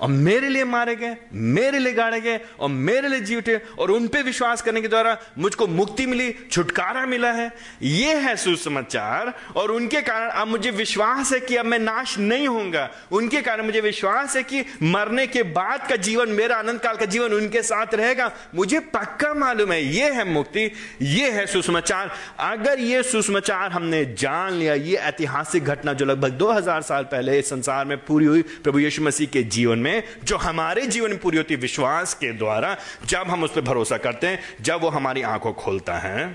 [0.00, 3.90] और मेरे लिए मारे गए, मेरे लिए गाड़े गए, और मेरे लिए जी उठे, और
[3.90, 7.52] उन पे विश्वास करने के द्वारा मुझको मुक्ति मिली, छुटकारा मिला है।
[7.82, 12.48] ये है सुसमाचार, और उनके कारण अब मुझे विश्वास है कि अब मैं नाश नहीं
[12.48, 16.96] होऊँगा। उनके कारण मुझे विश्वास है कि मरने के बाद का जीवन, मेरा अनंत काल
[16.96, 20.70] का जीवन उनके साथ रहेगा। मुझे पक्का मालूम है, ये है मुक्ति,
[21.02, 26.82] ये है सुसमाचार। अगर ये सुसमाचार हमने जान लिया, ये ऐतिहासिक घटना जो लगभग 2000
[26.82, 30.86] साल पहले इस संसार में पूरी हुई, प्रभु यीशु मसीह के जीवन में जो हमारे
[30.86, 34.80] जीवन में पूरी होती विश्वास के द्वारा, जब हम उस पर भरोसा करते हैं, जब
[34.80, 36.26] वो हमारी आँखों खोलता है,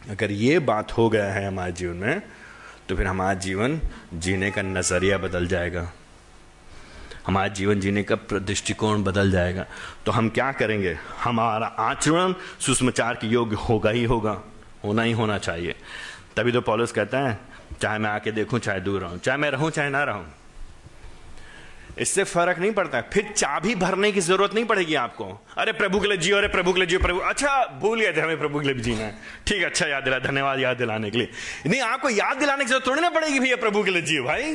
[0.00, 2.22] अगर ये बात हो गया है हमारे जीवन में
[2.88, 3.80] तो फिर हमारा जीवन
[4.14, 5.90] जीने का नज़रिया बदल जाएगा।
[7.26, 9.64] हमारा जीवन जीने का दृष्टिकोण बदल जाएगा।
[10.06, 10.96] तो हम क्या करेंगे?
[11.22, 14.36] हमारा आचरण सुषमाचार के योग्य होगा ही होगा,
[14.84, 15.74] होना ही होना चाहिए।
[16.36, 17.38] तभी तो पॉलिस कहता है,
[17.80, 20.24] चाहे मैं आके देखूँ, चाहे दूर रहूँ, चाहे मैं रहूँ, चाहे ना रहूँ।
[21.98, 26.08] इससे फ़र्क नहीं पड़ता। फिर चाबी भरने की ज़रूरत नहीं पड़ेगी आपको। अरे प्रभु के
[26.08, 28.68] लिए जियो, अरे प्रभु के लिए जियो, प्रभु। अच्छा भूल गए थे हमें प्रभु के
[28.68, 31.30] लिए जीना है। ठीक अच्छा याद दिला, धन्यवाद याद दिलाने के लिए।
[31.66, 34.54] नहीं, आपको याद दिलाने की ज़रूरत थोड़ी ना पड़ेगी भैया प्रभु के लिए जियो, भाई।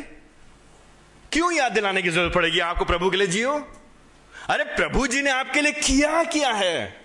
[1.31, 3.71] क्यों याद दिलाने की ज़रूरत पड़ेगी आपको प्रभु के लिए जियो?
[4.49, 7.01] अरे प्रभु जी ने आपके लिए किया किया है।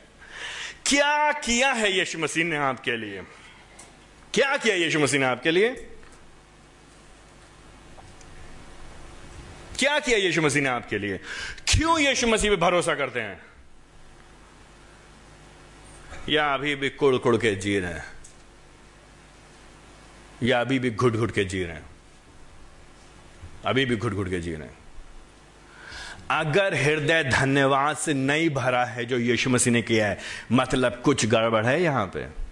[0.86, 3.22] क्या किया है यीशु मसीह ने आपके लिए?
[4.34, 5.95] क्या किया यीशु मसीह ने आपके लिए?
[9.78, 11.18] क्या किया यीशु मसीह ने आपके लिए?
[11.68, 13.42] क्यों यीशु मसीह पे भरोसा करते हैं?
[16.28, 18.04] या अभी भी कुड़ कुड़ के जी रहे हैं?
[20.42, 21.86] या अभी भी घुट घुट के जी रहे हैं?
[23.66, 24.78] अभी भी घुट घुट के जी रहे हैं।
[26.30, 30.18] अगर हृदय धन्यवाद से नहीं भरा है जो यीशु मसीह ने किया है
[30.52, 32.45] मतलब कुछ गड़बड़ है यहाँ पे?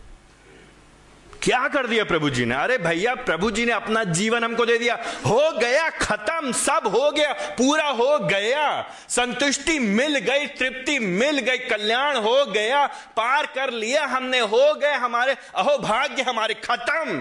[1.44, 2.54] क्या कर दिया प्रभु जी ने?
[2.54, 4.94] अरे भैया प्रभु जी ने अपना जीवन हमको दे दिया।
[5.26, 11.56] हो गया खत्म, सब हो गया, पूरा हो गया। संतुष्टि मिल गई, तृप्ति मिल गई,
[11.56, 17.20] कल्याण हो गया, पार कर लिया हमने, हो गए हमारे, अहो भाग्य हमारे, खत्म।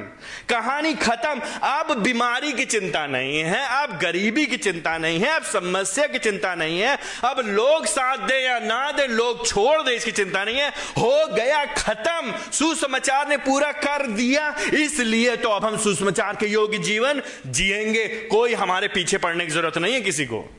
[0.50, 5.44] कहानी खत्म। अब बीमारी की चिंता नहीं है, अब गरीबी की चिंता नहीं है, अब
[5.44, 9.96] समस्या की चिंता नहीं है, अब लोग साथ दे या ना दे, लोग छोड़ दे,
[9.96, 15.66] इसकी चिंता नहीं है। हो गया खत्म। सुसमाचार ने पूरा कर दिया। इसलिए तो अब
[15.66, 20.26] हम सुषमाचार के योग्य जीवन जिएँगे। कोई हमारे पीछे पड़ने की ज़रूरत नहीं है किसी
[20.26, 20.56] को।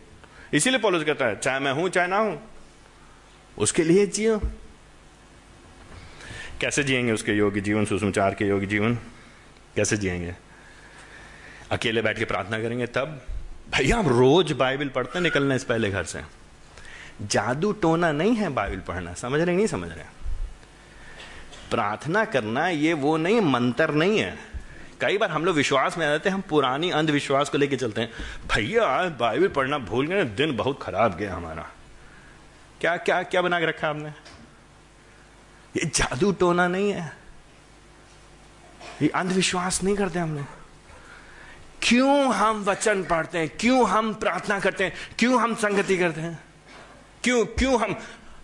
[0.53, 2.51] इसीलिए पॉलिस कहता है, चाहे मैं हूँ, चाहे ना हूँ,
[3.59, 4.39] उसके लिए जियो।
[6.61, 8.95] कैसे जिएँगे उसके योग्य जीवन, सुषमाचार के योग्य जीवन?
[9.77, 10.35] कैसे जिएँगे?
[11.71, 13.27] अकेले बैठ के प्रार्थना करेंगे तब?
[13.75, 16.21] भैया, हम रोज बाइबल पढ़ते निकलना इस पहले घर से।
[17.23, 20.14] जादू टोना नहीं है बाइबल पढ़ना। समझ रहे नहीं समझ रहे
[21.71, 24.39] प्रार्थना करना ये वो नहीं, मंत्र नहीं है।
[25.01, 28.01] कई बार हम लोग विश्वास में आ जाते हैं, हम पुरानी अंधविश्वास को लेके चलते
[28.01, 28.13] हैं।
[28.55, 31.71] भैया, आज बाइबल पढ़ना भूल गए, दिन बहुत खराब गया हमारा।
[32.81, 34.09] क्या क्या क्या बना के रखा आपने
[35.77, 37.17] ये जादू टोना नहीं है।
[39.03, 40.47] ये अंधविश्वास नहीं करते हम लोग।
[41.83, 43.49] क्यों हम वचन पढ़ते हैं?
[43.61, 44.93] क्यों हम प्रार्थना करते हैं?
[45.19, 46.41] क्यों हम संगति करते हैं?
[47.25, 47.99] क्यों क्यों हम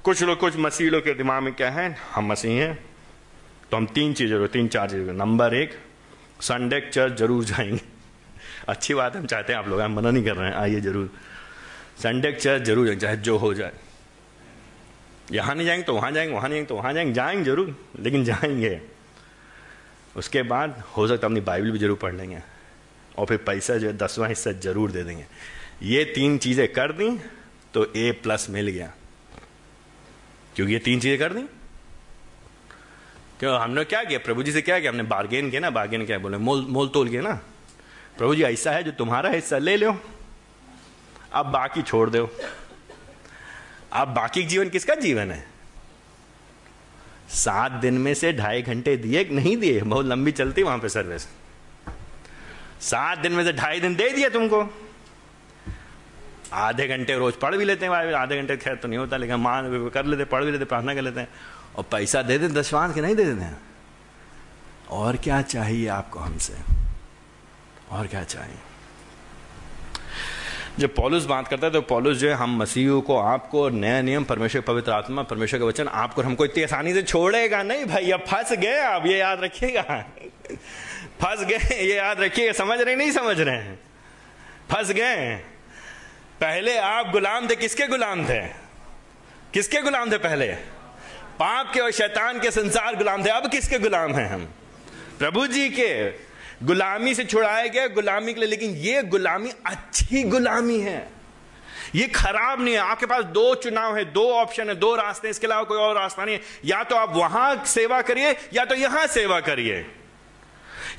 [0.04, 1.98] कुछ लोग कुछ मसीलों के दिमाग में क्या है?
[2.14, 2.89] हम मसीह हैं।
[3.70, 5.74] तो हम तीन चीज़ें तीन चार चीज़ें नंबर एक
[6.42, 7.80] संडे चर्च ज़रूर जाएँगे।
[8.68, 11.10] अच्छी बात हम चाहते हैं, आप लोग हम मना नहीं कर रहे हैं। आइए ज़रूर।
[11.98, 13.72] संडे चर्च ज़रूर जाएँगे, चाहे जो हो जाए।
[15.32, 18.24] यहाँ नहीं जाएँगे तो वहाँ जाएँगे, वहाँ नहीं जाएँगे तो वहाँ जाएँगे। जाएँगे ज़रूर, लेकिन
[18.24, 18.80] जाएँगे।
[20.16, 22.38] उसके बाद हो सकता है अपनी बाइबल भी ज़रूर पढ़ लेंगे।
[23.18, 25.24] और फिर पैसा जो है, दसवां हिस्सा ज़रूर दे देंगे।
[25.82, 27.10] ये तीन चीज़ें कर दी
[27.74, 28.92] तो ए प्लस मिल गया।
[30.56, 31.42] क्योंकि ये तीन चीज़ें कर दी
[33.40, 34.18] क्यों हमने क्या किया?
[34.18, 34.90] प्रभु जी से क्या किया?
[34.90, 35.70] हमने बार्गेन किया ना?
[35.70, 36.38] बार्गेन क्या बोले?
[36.38, 37.32] मोल मोल तोल किया ना?
[38.18, 39.94] प्रभु जी, ऐसा है जो तुम्हारा हिस्सा ले लो।
[41.32, 42.28] अब बाकी छोड़ दो।
[43.92, 45.44] अब बाकी जीवन किसका जीवन है?
[47.34, 49.80] सात दिन में से ढाई घंटे दिए नहीं दिए?
[49.80, 51.26] बहुत लंबी चलती वहाँ पे सर्विस
[52.80, 54.62] सात दिन में से ढाई दिन दे दिए तुमको।
[56.52, 59.88] आधे घंटे रोज पढ़ भी लेते हैं आधे घंटे खैर तो नहीं होता, लेकिन मान,
[59.94, 61.28] कर लेते पढ़ भी लेते प्रार्थना कर लेते हैं।
[61.80, 63.60] और पैसा दे दें दशवान के नहीं दे हैं
[64.90, 66.54] और क्या चाहिए आपको हमसे?
[67.90, 68.56] और क्या चाहिए?
[70.78, 74.24] जब पॉलुस बात करता है तो पॉलुस जो है, हम मसीहों को, आपको नया नियम,
[74.24, 78.20] परमेश्वर पवित्र आत्मा, परमेश्वर का वचन, आपको हमको इतनी आसानी से छोड़ेगा नहीं भाई, अब
[78.20, 80.04] फंस गए आप, ये याद रखिएगा।
[81.20, 83.80] फंस गए, ये याद रखिएगा, समझ रहे नहीं समझ रहे हैं?
[84.70, 85.36] फंस गए
[86.40, 88.40] पहले आप गुलाम थे, किसके गुलाम थे?
[89.54, 90.79] किसके गुलाम थे पहले?
[91.40, 94.44] पाप के और शैतान के संसार गुलाम थे। अब किसके गुलाम हैं हम?
[95.18, 96.10] प्रभु जी के।
[96.66, 101.08] गुलामी से छुड़ाए गए गुलामी के लिए, लेकिन ये गुलामी अच्छी गुलामी है।
[101.94, 105.46] ये खराब नहीं है। आपके पास दो चुनाव है, दो ऑप्शन है, दो रास्ते इसके
[105.46, 109.06] अलावा कोई और रास्ता नहीं है। या तो आप वहाँ सेवा करिए, या तो यहाँ
[109.06, 109.86] सेवा करिए।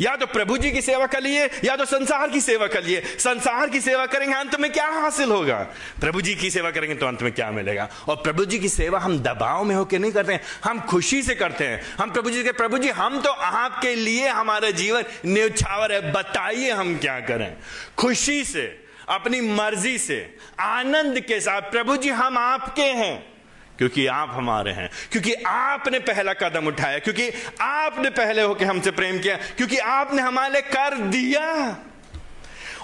[0.01, 3.01] या तो प्रभु जी की सेवा कर लिए, या तो संसार की सेवा कर लिए।
[3.19, 5.57] संसार की सेवा करेंगे, अंत में क्या हासिल होगा?
[6.01, 7.89] प्रभु जी की सेवा करेंगे तो अंत में क्या मिलेगा?
[8.07, 11.35] और प्रभु जी की सेवा हम दबाव में होकर नहीं करते हैं, हम खुशी से
[11.35, 15.91] करते हैं। हम प्रभु जी के, प्रभु जी, हम तो आपके लिए हमारा जीवन न्यौछावर
[15.91, 17.57] है, बताइए हम क्या करें?
[17.97, 23.30] खुशी से, अपनी मर्ज़ी से, आनंद के साथ, प्रभु जी, हम आपके हैं।
[23.77, 27.29] क्योंकि आप हमारे हैं, क्योंकि आपने पहला कदम उठाया, क्योंकि
[27.61, 31.77] आपने पहले होकर हमसे प्रेम किया, क्योंकि आपने हमारे कर दिया।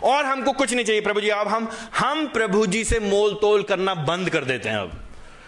[0.04, 3.63] और हमको कुछ नहीं चाहिए प्रभु जी, अब हम हम प्रभु जी से मोल तोल
[3.63, 5.04] करना बंद कर देते हैं अब।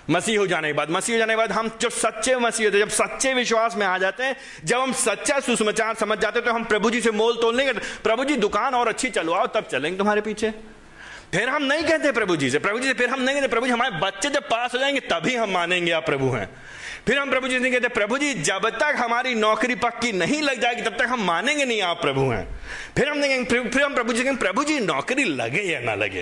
[0.09, 2.79] मसीह हो जाने के बाद, मसीह हो जाने के बाद हम जब सच्चे मसीह होते
[2.79, 6.53] जब सच्चे विश्वास में आ जाते हैं, जब हम सच्चा सुसमाचार समझ जाते हैं तो
[6.53, 9.67] हम प्रभु जी से मोल तोल नहीं करते। प्रभु जी, दुकान और अच्छी चलवाओ तब
[9.71, 10.53] चलेंगे तुम्हारे पीछे।
[11.33, 13.65] फिर हम नहीं कहते प्रभु जी से। प्रभु जी से फिर हम नहीं कहते, प्रभु
[13.65, 16.49] जी, हमारे बच्चे जब पास हो जाएँगे, तभी हम मानेंगे आप प्रभु हैं।
[17.07, 20.61] फिर हम प्रभु जी से कहते प्रभु जी, जब तक हमारी नौकरी पक्की नहीं लग
[20.61, 22.47] जाएगी, तब तक हम मानेंगे नहीं, आप प्रभु हैं।
[22.97, 26.21] फिर हम नहीं फिर हम प्रभु जी कहेंगे प्रभु जी, नौकरी लगे या ना लगे?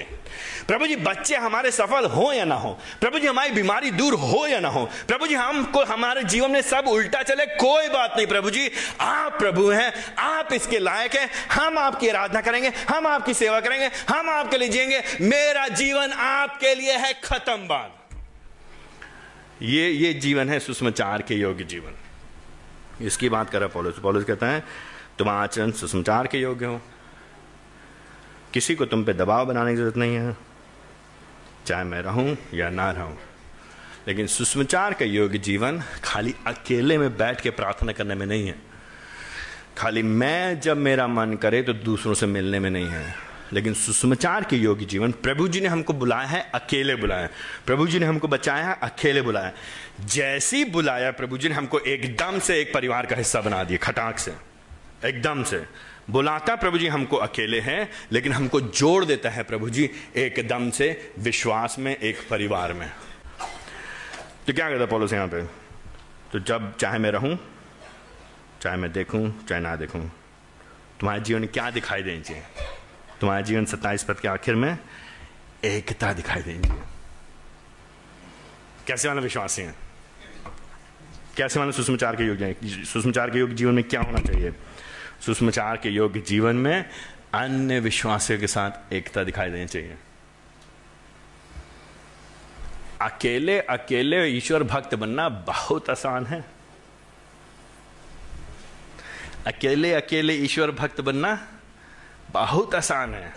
[0.67, 2.79] प्रभु जी, बच्चे हमारे सफल हो या ना हो?
[3.01, 4.89] प्रभु जी, हमारी बीमारी दूर हो या ना हो?
[5.07, 9.39] प्रभु जी, हमको, हमारे जीवन में सब उल्टा चले, कोई बात नहीं, प्रभु जी, आप
[9.39, 14.29] प्रभु हैं, आप इसके लायक हैं, हम आपकी आराधना करेंगे, हम आपकी सेवा करेंगे, हम
[14.29, 17.93] आपके लिए जिएँगे, मेरा जीवन आपके लिए है खत्म बात।
[19.61, 21.93] ये ये जीवन है सुषमाचार के योग्य जीवन।
[23.01, 24.63] इसकी बात कर पॉलिस। पॉलिस कहता है,
[25.19, 26.81] तुम आचरण सुषमाचार के योग्य हो।
[28.53, 30.35] किसी को तुम पे दबाव बनाने की ज़रूरत नहीं है।
[31.65, 33.17] चाहे मैं रहूँ या ना रहूँ,
[34.07, 38.55] लेकिन सुषमाचार का योग्य जीवन खाली अकेले में बैठ के प्रार्थना करने में नहीं है।
[39.77, 44.43] खाली मैं जब मेरा मन करे तो दूसरों से मिलने में नहीं है। लेकिन सुषमाचार
[44.43, 47.29] के योगी जीवन, प्रभु जी ने हमको बुलाया है, अकेले बुलाया
[47.65, 49.51] प्रभु जी ने हमको बचाया है, अकेले बुलाया
[50.05, 54.19] जैसी बुलाया प्रभु जी ने हमको एकदम से एक परिवार का हिस्सा बना दिया, खटाक
[54.19, 54.33] से।
[55.05, 55.65] एकदम से।
[56.09, 61.11] बुलाता प्रभु जी हमको अकेले हैं, लेकिन हमको जोड़ देता है प्रभु जी एकदम से
[61.19, 62.91] विश्वास में, एक परिवार में।
[64.47, 65.43] तो क्या कहता पॉलिस यहाँ पे?
[66.31, 67.39] तो जब चाहे मैं रहूँ,
[68.61, 70.11] चाहे मैं देखूँ, चाहे ना देखूँ,
[70.99, 72.43] तुम्हारे जीवन क्या दिखाई देनी चाहिए?
[73.21, 74.77] तुम्हारा जीवन सत्ताईस पद के आखिर में
[75.63, 76.69] एकता दिखाई देंगी।
[78.87, 79.75] कैसे वाला विश्वासी है?
[81.37, 84.53] कैसे वाला सुषमाचार के योग सुषमाचार के योग जीवन में क्या होना चाहिए?
[85.25, 86.89] सुषमाचार के योग जीवन में
[87.33, 89.97] अन्य विश्वासियों के साथ एकता दिखाई देनी चाहिए।
[93.01, 96.45] अकेले अकेले ईश्वर भक्त बनना बहुत आसान है।
[99.47, 101.56] अकेले अकेले ईश्वर भक्त बनना
[102.37, 103.33] बहुत आसान है।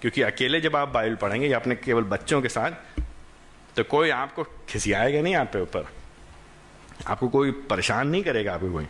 [0.00, 2.70] क्योंकि अकेले जब आप बाइबल पढ़ेंगे या अपने केवल बच्चों के साथ
[3.76, 5.88] तो कोई आपको खिसियाएगा नहीं आपके ऊपर।
[7.06, 8.86] आपको कोई परेशान नहीं करेगा आपको कोई।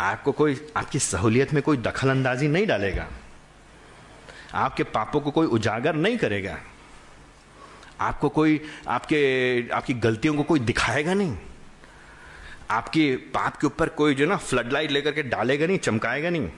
[0.00, 3.08] आपको कोई, आपकी सहूलियत में कोई दखल अंदाजी नहीं डालेगा।
[4.54, 6.58] आपके पापों को कोई उजागर नहीं करेगा।
[8.00, 11.38] आपको कोई, आपके, आपकी गलतियों को कोई दिखाएगा नहीं।
[12.70, 16.48] आपके पाप के ऊपर कोई जो ना फ्लड लाइट लेकर के डालेगा नहीं, चमकाएगा नहीं।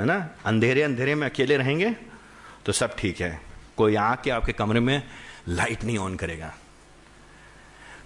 [0.00, 0.28] है ना?
[0.44, 1.94] अंधेरे अंधेरे में अकेले रहेंगे
[2.66, 3.40] तो सब ठीक है।
[3.76, 5.02] कोई आके आपके कमरे में
[5.48, 6.52] लाइट नहीं ऑन करेगा।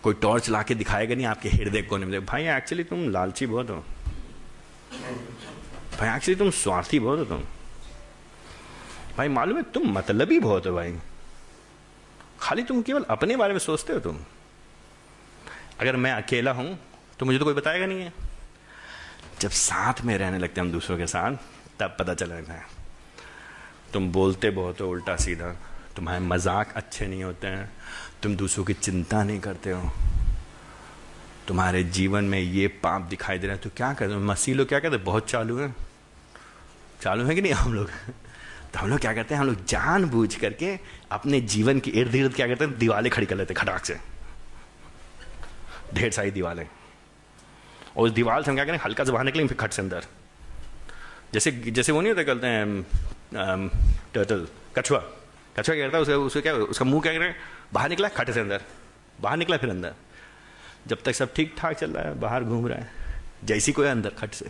[0.02, 3.70] कोई टॉर्च ला के दिखाएगा नहीं आपके हृदय कोने में भाई एक्चुअली तुम लालची बहुत
[3.70, 3.84] हो।
[5.98, 7.42] भाई एक्चुअली तुम स्वार्थी बहुत हो तुम।
[9.16, 10.96] भाई, मालूम है तुम मतलबी बहुत हो भाई।
[12.40, 14.18] खाली तुम केवल अपने बारे में सोचते हो तुम।
[15.80, 16.78] अगर मैं अकेला हूँ
[17.18, 18.12] तो मुझे तो कोई बताएगा नहीं है।
[19.40, 21.32] जब साथ में रहने लगते हम दूसरों के साथ
[21.80, 22.62] तब पता चलेगा है
[23.92, 25.50] तुम बोलते बहुत हो उल्टा सीधा।
[25.96, 27.70] तुम्हारे मज़ाक अच्छे नहीं होते हैं।
[28.22, 29.90] तुम दूसरों की चिंता नहीं करते हो।
[31.48, 34.80] तुम्हारे जीवन में ये पाप दिखाई दे रहा है तो क्या करते मसीह लोग क्या
[34.80, 35.74] कहते बहुत चालू है।
[37.02, 37.90] चालू है कि नहीं हम लोग?
[38.72, 39.40] तो हम लोग क्या करते हैं?
[39.40, 40.78] हम लोग जान बूझ करके
[41.12, 42.78] अपने जीवन के इर्द गिर्द क्या करते हैं?
[42.78, 43.98] दीवारें खड़ी कर लेते खटाक से।
[45.94, 46.66] ढेर सारी दीवारें
[47.96, 48.78] और उस दीवार से हम क्या करें?
[48.84, 50.06] हल्का से बाहर निकलेंगे, फिर खट से अंदर।
[51.34, 53.68] जैसे जैसे वो नहीं होता कहते हैं
[54.14, 54.46] टर्टल
[54.78, 54.98] कछुआ।
[55.58, 57.34] कछुआ क्या करता है, उसे उसे क्या, उसका मुँह क्या कर
[57.72, 58.62] बाहर निकला खट से अंदर।
[59.20, 59.94] बाहर निकला फिर अंदर।
[60.86, 62.90] जब तक सब ठीक ठाक चल रहा है, बाहर घूम रहा है।
[63.44, 64.46] जैसी कोई अंदर, खट से।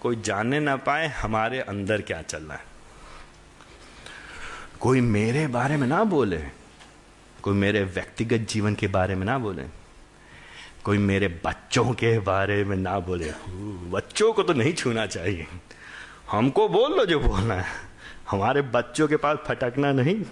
[0.00, 2.64] कोई जानने ना पाए हमारे अंदर क्या चल रहा है।
[4.80, 6.42] कोई मेरे बारे में ना बोले।
[7.42, 9.64] कोई मेरे व्यक्तिगत जीवन के बारे में ना बोले।
[10.84, 13.32] कोई मेरे बच्चों के बारे में ना बोले।
[13.90, 15.46] बच्चों को तो नहीं छूना चाहिए।
[16.30, 17.64] हमको बोल लो जो बोलना है।
[18.30, 20.24] हमारे बच्चों के पास फटकना नहीं।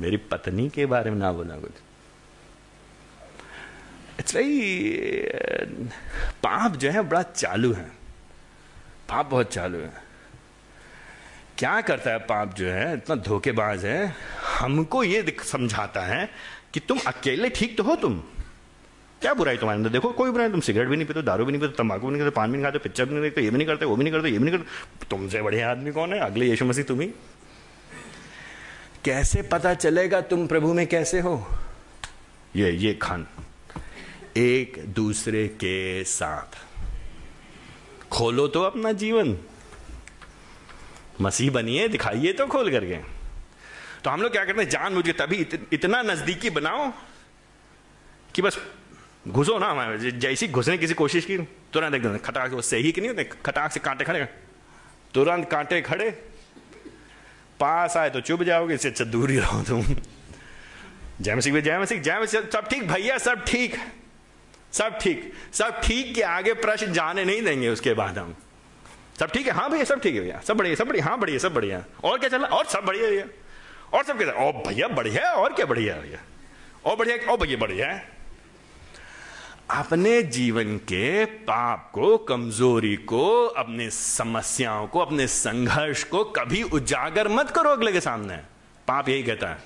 [0.00, 1.70] मेरी पत्नी के बारे में ना बोलना कुछ।
[4.18, 4.88] इट्स वेरी
[6.42, 7.84] पाप जो है, बड़ा चालू है।
[9.08, 9.92] पाप बहुत चालू है।
[11.58, 12.94] क्या करता है पाप जो है?
[12.94, 14.16] इतना धोखेबाज है।
[14.58, 16.30] हमको ये समझाता है
[16.74, 18.22] कि तुम अकेले ठीक तो हो तुम।
[19.20, 19.90] क्या बुराई तुम्हारे अंदर?
[19.90, 22.22] देखो कोई बुराई तुम सिगरेट भी नहीं पीते दारू भी नहीं पीते तंबाकू भी नहीं
[22.22, 24.04] करते पान भी नहीं खाते पिक्चर भी नहीं देखते ये भी नहीं करते वो भी
[24.04, 26.20] नहीं करते ये भी नहीं करते। तुमसे बढ़िया आदमी कौन है?
[26.20, 27.06] अगले यीशु मसीह तुम्ही
[29.04, 31.48] कैसे पता चलेगा तुम प्रभु में कैसे हो?
[32.56, 33.26] ये ये खान।
[34.36, 36.58] एक दूसरे के साथ।
[38.10, 39.38] खोलो तो अपना जीवन।
[41.20, 42.96] मसीह बनिए दिखाइए तो खोल करके।
[44.04, 44.68] तो हम लोग क्या करते हैं?
[44.68, 46.92] जान मुझे तभी इत, इतना नजदीकी बनाओ
[48.34, 48.58] कि बस
[49.28, 51.36] घुसो ना हमारे जैसी घुसने की कोशिश की,
[51.72, 54.28] तुरंत एकदम खटाक वो सही कि नहीं होते, खटाक से कांटे खड़े
[55.14, 56.10] तुरंत कांटे खड़े।
[57.60, 59.82] पास आए तो चुप जाओगे, इससे अच्छा दूर ही रहो तुम।
[61.20, 63.76] जय मसीह जय मसीह जय मसीह सब ठीक भैया, सब ठीक।
[64.72, 68.34] सब ठीक। सब ठीक के आगे प्रश्न जाने नहीं देंगे, उसके बाद हम।
[69.20, 69.52] सब ठीक है?
[69.52, 72.18] हाँ भैया, सब ठीक है भैया। सब बढ़िया सब बढ़िया हाँ बढ़िया, सब बढ़िया। और
[72.18, 73.24] क्या चल चला और सब बढ़िया भैया।
[73.92, 76.18] और सब क्या ओ भैया बढ़िया और क्या बढ़िया भैया?
[76.84, 78.19] और बढ़िया, और भैया बढ़िया है।
[79.70, 87.28] अपने जीवन के पाप को, कमज़ोरी को, अपने समस्याओं को, अपने संघर्ष को कभी उजागर
[87.28, 88.36] मत करो अगले के सामने।
[88.88, 89.58] पाप यही कहता है।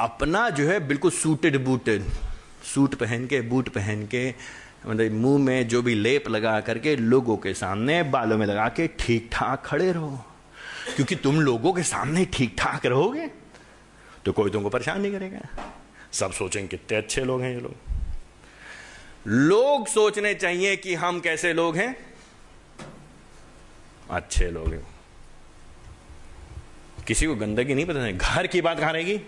[0.00, 2.04] अपना जो है बिल्कुल सूटेड बूटेड
[2.74, 4.34] सूट पहन के बूट पहन के
[4.86, 8.86] मतलब मुँह में जो भी लेप लगा करके लोगों के सामने, बालों में लगा के
[8.98, 10.24] ठीक ठाक खड़े रहो।
[10.96, 13.30] क्योंकि तुम लोगों के सामने ठीक ठाक रहोगे
[14.24, 15.40] तो कोई तुमको परेशान नहीं करेगा।
[16.14, 17.74] सब सोचेंगे कितने अच्छे लोग हैं ये लोग।
[19.26, 22.14] लोग सोचने चाहिए कि हम कैसे लोग हैं।
[24.10, 24.86] अच्छे लोग हैं।
[27.06, 29.20] किसी को गंदगी नहीं पता घर की बात कहाँ रहेगी?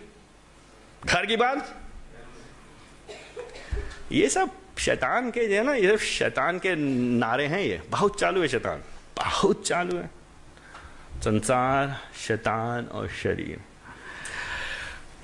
[1.07, 1.81] घर की बात?
[4.13, 6.75] ये सब शैतान के जो है ना, ये सब शैतान के
[7.19, 8.79] नारे हैं ये। बहुत चालू है शैतान।
[9.17, 10.11] बहुत चालू है।
[11.17, 13.61] संसार, शैतान और शरीर।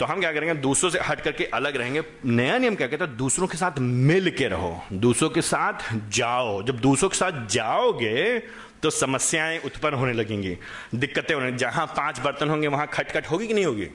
[0.02, 0.54] तो हम क्या करेंगे?
[0.54, 3.16] दूसरों से हट करके अलग रहेंगे। नया नियम क्या कहता है?
[3.16, 8.38] दूसरों के साथ मिल के रहो। दूसरों के साथ जाओ। जब दूसरों के साथ जाओगे
[8.82, 10.56] तो समस्याएँ उत्पन्न होने लगेंगी।
[10.94, 13.88] दिक्कतें होने जहाँ पाँच बर्तन होंगे, वहाँ खटखट होगी कि नहीं होगी?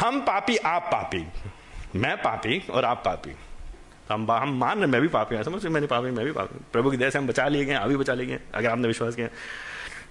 [0.00, 1.24] हम पापी, आप पापी।
[1.98, 3.36] मैं पापी और आप पापी।
[4.10, 6.90] हम हम मान रहे मैं भी पापी हूँ। समझ मैंने पापी, मैं भी पापी प्रभु
[6.90, 9.14] की दया से हम बचा लिए गए आप अभी बचा लिए गए अगर आपने विश्वास
[9.14, 9.28] किया।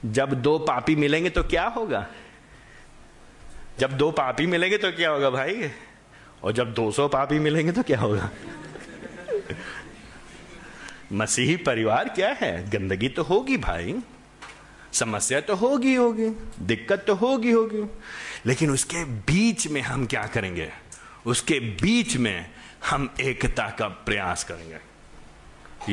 [0.06, 2.08] जब दो पापी मिलेंगे तो क्या होगा?
[3.82, 5.72] जब दो पापी मिलेंगे तो क्या होगा भाई?
[6.44, 8.30] और जब 200 पापी मिलेंगे तो क्या होगा?
[11.14, 12.70] मसीही परिवार क्या है?
[12.70, 13.96] गंदगी तो होगी भाई।
[14.94, 17.84] समस्या तो होगी होगी, दिक्कत तो होगी होगी।
[18.46, 20.70] लेकिन उसके बीच में हम क्या करेंगे?
[21.26, 22.52] उसके बीच में
[22.90, 24.78] हम एकता का प्रयास करेंगे।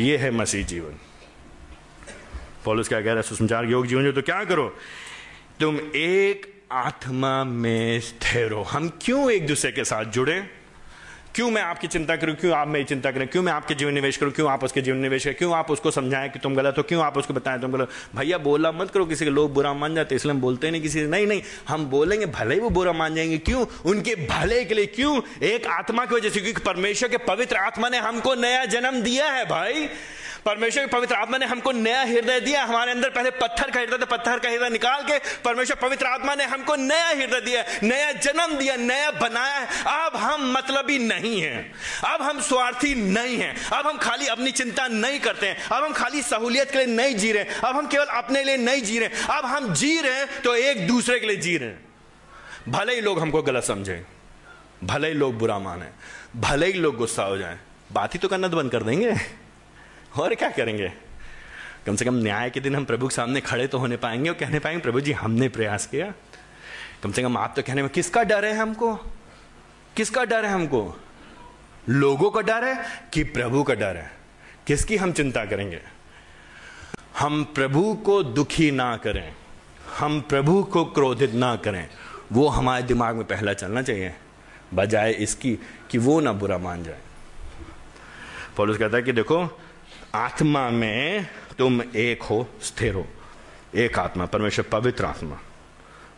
[0.00, 0.94] ये है मसीह जीवन।
[2.64, 4.76] पॉलिस क्या कह रहा है सुसमाचार योग जीवन जो तो क्या करो?
[5.60, 10.50] तुम एक आत्मा में स्थिर हो। हम क्यों एक दूसरे के साथ जुड़े?
[11.34, 12.34] क्यों मैं आपकी चिंता करूँ?
[12.34, 13.28] क्यों आप मेरी चिंता करें?
[13.28, 14.32] क्यों मैं आपके जीवन निवेश करूँ?
[14.32, 15.34] क्यों आप उसके जीवन निवेश करें?
[15.36, 16.82] क्यों आप उसको समझाएँ कि तुम गलत हो?
[16.82, 19.94] क्यों आप उसको बताएँ तुम गलत भैया बोला मत करो किसी के। लोग बुरा मान
[19.94, 22.92] जाते इसलिए हम बोलते नहीं किसी से। नहीं नहीं, हम बोलेंगे, भले ही वो बुरा
[22.92, 23.66] मान जाएँगे। क्यों?
[23.84, 25.22] उनके भले के लिए क्यों?
[25.42, 29.26] एक आत्मा की वजह से, क्योंकि परमेश्वर के पवित्र आत्मा ने हमको नया जन्म दिया
[29.26, 29.88] है, भाई।
[30.44, 33.98] परमेश्वर की पवित्र आत्मा ने हमको नया हृदय दिया, हमारे अंदर पहले पत्थर का हृदय
[33.98, 38.12] था, पत्थर का हृदय निकाल के परमेश्वर पवित्र आत्मा ने हमको नया हृदय दिया, नया
[38.14, 39.66] जन्म दिया, नया बनाया है।
[39.98, 41.56] अब हम मतलबी नहीं है।
[42.04, 45.92] अब हम स्वार्थी नहीं है। अब हम खाली अपनी चिंता नहीं करते हैं। अब हम
[45.92, 49.08] खाली सहूलियत के लिए नहीं जी रहे अब हम केवल अपने लिए नहीं जी रहे
[49.30, 51.86] अब हम जी रहे हैं तो एक दूसरे के लिए जी रहे हैं।
[52.68, 54.04] भले ही लोग हमको गलत समझे,
[54.84, 55.86] भले ही लोग बुरा माने,
[56.36, 57.58] भले ही लोग गुस्सा हो जाए।
[57.92, 59.12] बात ही तो करना तो बंद कर देंगे।
[60.16, 60.92] और क्या करेंगे?
[61.86, 64.36] कम से कम न्याय के दिन हम प्रभु के सामने खड़े तो होने पाएँगे और
[64.36, 66.12] कहने पाएँगे, प्रभु जी, हमने प्रयास किया।
[67.02, 68.94] कम से कम आप तो कहने में, किसका डर है हमको?
[69.96, 71.00] किसका डर है हमको?
[71.88, 74.10] लोगों का डर है कि प्रभु का डर है?
[74.66, 75.80] किसकी हम चिंता करेंगे?
[77.18, 79.34] हम प्रभु को दुखी ना करें।
[79.98, 81.88] हम प्रभु को क्रोधित ना करें।
[82.32, 84.14] वो हमारे दिमाग में पहला चलना चाहिए,
[84.74, 85.58] बजाय इसकी
[85.90, 86.98] कि वो ना बुरा मान जाए।
[88.56, 89.60] पॉलिस कहता है कि देखो
[90.14, 91.26] आत्मा में
[91.58, 93.06] तुम एक हो स्थिर हो।
[93.74, 95.40] एक आत्मा परमेश्वर पवित्र आत्मा।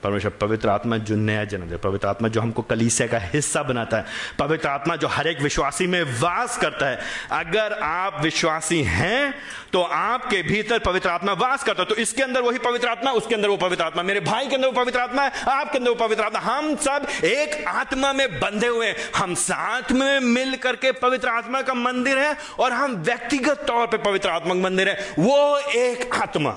[0.03, 3.97] परमेश्वर, पवित्र आत्मा जो नया जन्म दे, पवित्र आत्मा जो हमको कलीसिया का हिस्सा बनाता
[3.97, 4.05] है,
[4.39, 6.99] पवित्र आत्मा जो हर एक विश्वासी में वास करता है।
[7.33, 9.35] अगर आप विश्वासी हैं
[9.73, 13.35] तो आपके भीतर पवित्र आत्मा वास करता है। तो इसके अंदर वही पवित्र आत्मा, उसके
[13.35, 15.97] अंदर वो पवित्र आत्मा। मेरे भाई के अंदर वो पवित्र आत्मा है, आपके अंदर वो
[15.97, 21.29] पवित्र आत्मा। हम सब एक आत्मा में बंधे हुए हम साथ में मिल करके पवित्र
[21.29, 25.59] आत्मा का मंदिर है और हम व्यक्तिगत तौर पर पवित्र आत्मा का मंदिर है। वो
[25.59, 26.57] एक आत्मा।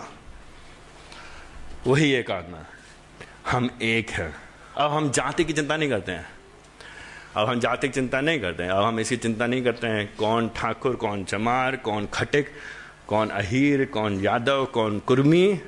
[1.87, 2.57] वही एक आत्मा।
[3.51, 4.35] हम एक हैं।
[4.77, 6.25] अब हम जाति की चिंता नहीं करते हैं।
[7.35, 10.15] अब हम जाति की चिंता नहीं करते हैं। अब हम इसकी चिंता नहीं करते हैं
[10.15, 12.47] कौन ठाकुर, कौन चमार, कौन खटिक,
[13.07, 15.61] कौन अहीर, कौन यादव, कौन कुर्मी।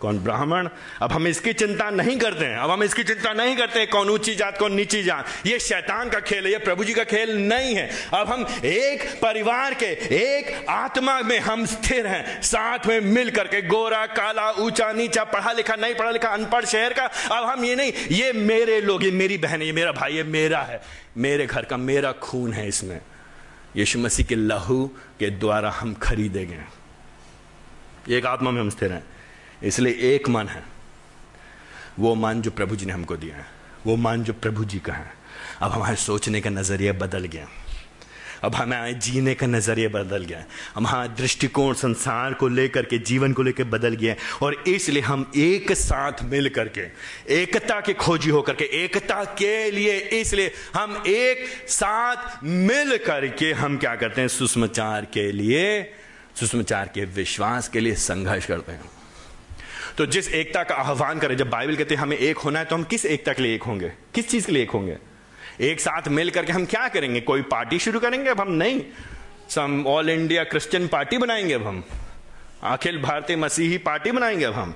[0.00, 0.68] कौन ब्राह्मण?
[1.02, 4.10] अब हम इसकी चिंता नहीं करते हैं। अब हम इसकी चिंता नहीं करते हैं कौन
[4.10, 7.36] ऊँची जात, कौन नीची जात। ये शैतान का खेल है, ये प्रभु जी का खेल
[7.48, 13.00] नहीं है। अब हम एक परिवार के, एक आत्मा में हम स्थिर हैं, साथ में
[13.00, 17.44] मिल करके गोरा, काला, ऊँचा, नीचा, पढ़ा लिखा, नहीं पढ़ा लिखा, अनपढ़ शहर का, अब
[17.44, 20.62] हम ये नहीं, ये मेरे लोग, ये मेरी बहन है, ये मेरा भाई, ये मेरा
[20.62, 20.80] है।
[21.16, 23.00] मेरे घर का मेरा खून है इसमें।
[23.76, 24.86] यीशु मसीह के लहू
[25.18, 26.64] के द्वारा हम खरीदे गए
[28.16, 29.04] एक आत्मा में हम स्थिर हैं।
[29.62, 30.62] इसलिए एक मन है।
[31.98, 33.46] वो मन जो प्रभु जी ने हमको दिया है।
[33.86, 35.12] वो मन जो प्रभु जी का है।
[35.60, 37.48] अब हमारे सोचने का नज़रिया बदल गया।
[38.44, 43.42] अब हमारे जीने का नज़रिया बदल गया। हमारा दृष्टिकोण संसार को लेकर के, जीवन को
[43.42, 46.80] लेकर बदल गया। और इसलिए हम एक साथ मिल करके
[47.34, 53.76] एकता के खोजी होकर के, एकता के लिए इसलिए हम एक साथ मिल करके हम
[53.76, 54.28] क्या करते हैं?
[54.28, 55.94] सुषमाचार के लिए,
[56.40, 58.82] सुषमाचार के विश्वास के लिए संघर्ष करते हैं।
[59.98, 62.76] तो जिस एकता का आह्वान करें, जब बाइबल कहते हैं, हमें एक होना है तो
[62.76, 63.92] हम किस एकता के लिए एक होंगे?
[64.14, 64.98] किस चीज़ के लिए एक होंगे?
[65.60, 67.20] एक साथ मिल करके हम क्या करेंगे?
[67.20, 68.52] कोई पार्टी शुरू करेंगे अब हम?
[68.52, 68.82] नहीं।
[69.48, 71.84] Some all India Christian party बनाएँगे अब हम।
[72.62, 74.74] अखिल भारतीय मसीही पार्टी बनाएँगे अब हम।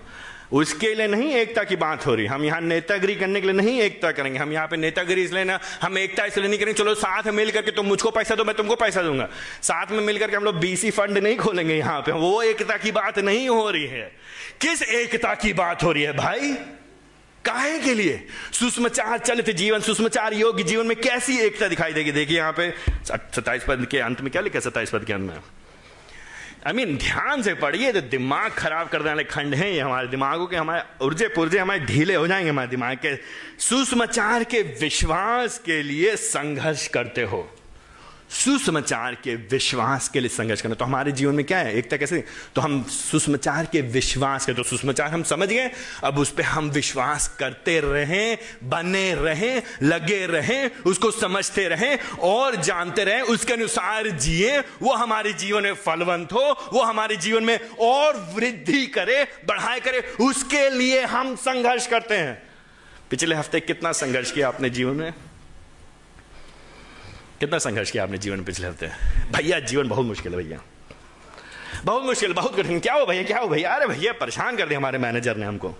[0.52, 3.80] उसके लिए नहीं एकता की बात हो रही। हम यहाँ नेतागिरी करने के लिए नहीं
[3.80, 7.22] एकता करेंगे। हम यहाँ पे नेतागिरी इसलिए ना, हम एकता इसलिए नहीं करेंगे, चलो साथ
[7.22, 9.28] में मिल करके तुम मुझको पैसा दो, मैं तुमको पैसा दूँगा।
[9.62, 12.92] साथ में मिल करके हम लोग बीसी फंड नहीं खोलेंगे यहाँ पे। वो एकता की
[12.92, 14.10] बात नहीं हो रही है।
[14.60, 16.52] किस एकता की बात हो रही है भाई?
[17.44, 18.26] काहे के लिए?
[18.52, 22.12] सुषमाचार चलित जीवन, सुषमाचार योग्य जीवन में कैसी एकता दिखाई देगी?
[22.12, 22.70] देखिए यहाँ पे
[23.04, 25.38] सत्ताईस पद के अंत में क्या लिखा सत्ताईस पद के अंत में।
[26.68, 30.46] आई मीन ध्यान से पढ़िए तो दिमाग खराब करने वाले खंड हैं ये हमारे दिमागों
[30.46, 33.16] के, हमारे ऊर्जे पुर्जे हमारे ढीले हो जाएँगे हमारे दिमाग के।
[33.58, 37.57] सुसमाचार के विश्वास के लिए संघर्ष करते हो।
[38.30, 41.74] सुसमाचार के विश्वास के लिए संघर्ष करना। तो हमारे जीवन में क्या है?
[41.74, 42.22] एकता कैसे
[42.54, 45.70] तो हम सुसमाचार के विश्वास के तो सुसमाचार हम समझ गए,
[46.04, 52.56] अब उस पर हम विश्वास करते रहें, बने रहें, लगे रहें, उसको समझते रहें और
[52.56, 57.58] जानते रहें, उसके अनुसार जिए, वो हमारे जीवन में फलवंत हो, वो हमारे जीवन में
[57.80, 62.42] और वृद्धि करे, बढ़ाए करे, उसके लिए हम संघर्ष करते हैं।
[63.10, 65.12] पिछले हफ़्ते कितना संघर्ष किया अपने जीवन में?
[67.40, 68.86] कितना संघर्ष किया आपने जीवन पिछले हफ़्ते?
[69.36, 70.60] भैया, जीवन बहुत मुश्किल है भैया।
[71.84, 73.74] बहुत मुश्किल, बहुत कठिन। क्या हो भैया, क्या हो भैया?
[73.74, 75.74] अरे भैया, परेशान कर दिया हमारे मैनेजर ने हमको।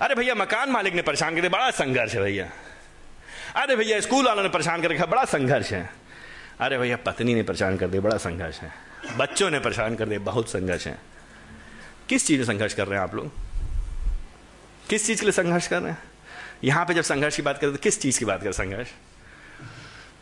[0.00, 2.50] अरे भैया, मकान मालिक ने परेशान कर दिया। बड़ा संघर्ष है भैया।
[3.56, 5.90] अरे भैया, स्कूल वालों ने परेशान कर रखा। बड़ा संघर्ष है।
[6.60, 8.72] अरे भैया, पत्नी ने परेशान कर दिया। बड़ा संघर्ष है।
[9.16, 10.98] बच्चों ने परेशान कर दिया। बहुत संघर्ष है।
[12.08, 13.32] किस चीज़ में संघर्ष कर रहे हैं आप लोग?
[14.88, 16.02] किस चीज़ के लिए संघर्ष कर रहे हैं?
[16.64, 18.52] यहाँ पे जब संघर्ष की बात करें तो किस चीज़ की बात करें?
[18.52, 18.88] संघर्ष?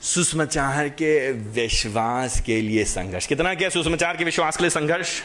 [0.02, 5.20] सुषमाचार के विश्वास के लिए संघर्ष। कितना क्या सुषमाचार के विश्वास के लिए संघर्ष?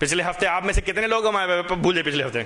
[0.00, 2.42] पिछले हफ़्ते आप में से कितने लोग हमारे भूले पिछले हफ़्ते?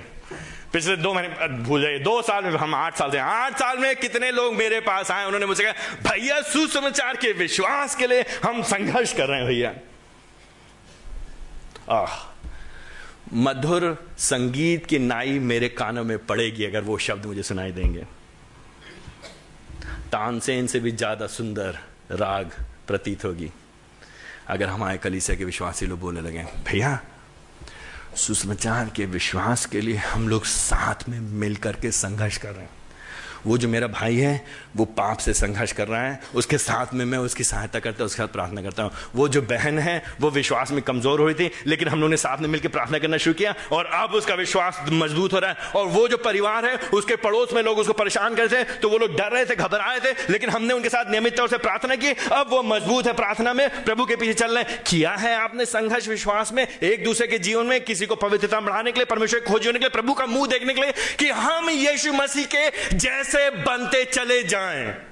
[0.73, 3.95] पिछले दो महीने भूल जाइए। दो साल में हम आठ साल से आठ साल में
[3.95, 5.25] कितने लोग मेरे पास आए?
[5.25, 9.73] उन्होंने मुझसे कहा, भैया सुसमाचार के विश्वास के लिए हम संघर्ष कर रहे हैं भैया।
[11.89, 12.31] आह,
[13.33, 18.20] मधुर संगीत की नाई मेरे कानों में पड़ेगी अगर वो शब्द मुझे सुनाई देंगे।
[20.11, 21.77] तानसेन से भी ज़्यादा सुंदर
[22.11, 22.51] राग
[22.87, 23.51] प्रतीत होगी।
[24.47, 26.99] अगर हमारे कलीसिया के विश्वासी लोग बोलने लगे, भैया
[28.15, 32.80] सुसमाचार के विश्वास के लिए हम लोग साथ में मिलकर के संघर्ष कर रहे हैं।
[33.45, 34.33] वो जो मेरा भाई है,
[34.75, 38.05] वो पाप से संघर्ष कर रहा है, उसके साथ में मैं उसकी सहायता करता हूँ,
[38.05, 41.49] उसके साथ प्रार्थना करता हूँ। वो जो बहन है, वो विश्वास में कमज़ोर हुई थी,
[41.67, 44.79] लेकिन हम लोगों ने साथ में मिलकर प्रार्थना करना शुरू किया और अब उसका विश्वास
[44.91, 48.35] मज़बूत हो रहा है। और वो जो परिवार है, उसके पड़ोस में लोग उसको परेशान
[48.35, 51.37] कर थे तो वो लोग डर रहे थे, घबराए थे, लेकिन हमने उनके साथ नियमित
[51.37, 54.77] तौर से प्रार्थना की। अब वो मज़बूत है प्रार्थना में, प्रभु के पीछे चल रहे
[54.87, 58.91] किया है आपने संघर्ष विश्वास में, एक दूसरे के जीवन में, किसी को पवित्रता बढ़ाने
[58.91, 61.69] के लिए, परमेश्वर खोज होने के लिए, प्रभु का मुँह देखने के लिए कि हम
[61.69, 65.05] यीशु मसीह के जैसे बनते चले जाएँ।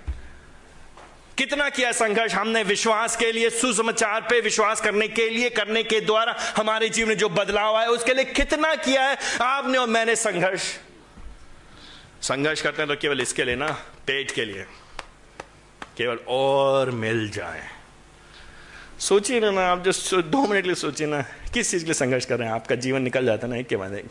[1.37, 2.33] कितना किया संघर्ष?
[2.33, 7.09] हमने विश्वास के लिए, सुसमाचार पे विश्वास करने के लिए, करने के द्वारा हमारे जीवन
[7.09, 9.17] में जो बदलाव आया, उसके लिए कितना किया है?
[9.41, 10.61] आपने और मैंने संघर्ष।
[12.21, 13.67] संघर्ष करते हैं तो केवल इसके लिए ना,
[14.07, 14.65] पेट के लिए।
[15.97, 17.67] केवल और मिल जाए।
[18.99, 21.21] सोचिए ना आप जो दो मिनट के लिए सोचिए ना,
[21.53, 22.55] किस चीज़ के लिए संघर्ष कर रहे हैं?
[22.55, 24.05] आपका जीवन निकल जाता ना, एक के बाद एक।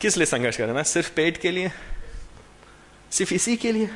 [0.00, 0.82] किस लिए संघर्ष कर रहे हैं ना?
[0.82, 1.70] सिर्फ़ पेट के लिए?
[3.12, 3.90] सिर्फ़ इसी के लिए?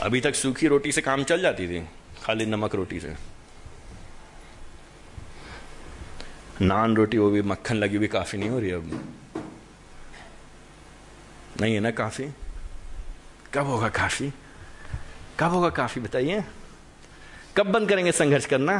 [0.00, 1.86] अभी तक सूखी रोटी से काम चल जाती थी,
[2.24, 3.16] खाली नमक रोटी से।
[6.62, 9.14] नान रोटी, वो भी मक्खन लगी हुई काफ़ी नहीं हो रही अब।
[11.60, 12.24] नहीं है ना काफ़ी?
[13.54, 14.32] कब होगा काफ़ी?
[15.40, 16.44] कब होगा काफ़ी बताइए?
[17.56, 18.78] कब बंद करेंगे संघर्ष करना?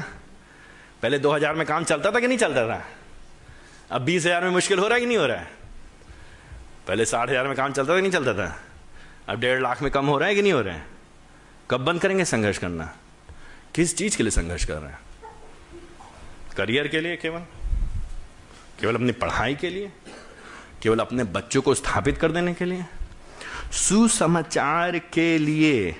[1.02, 2.84] पहले 2000 में काम चलता था कि नहीं चलता था?
[3.90, 5.65] अब बीस हज़ार में मुश्किल हो रहा है कि नहीं हो रहा है?
[6.86, 8.60] पहले साठ हज़ार में काम चलता था कि नहीं चलता था?
[9.28, 10.86] अब डेढ़ लाख में कम हो रहा है कि नहीं हो रहा है?
[11.70, 12.96] कब बंद करेंगे संघर्ष करना?
[13.74, 14.98] किस चीज़ के लिए संघर्ष कर रहे हैं?
[16.56, 17.40] करियर के लिए केवल?
[18.80, 19.92] केवल अपनी पढ़ाई के लिए?
[20.82, 22.84] केवल अपने बच्चों को स्थापित कर देने के लिए?
[23.72, 25.96] सुसमाचार के लिए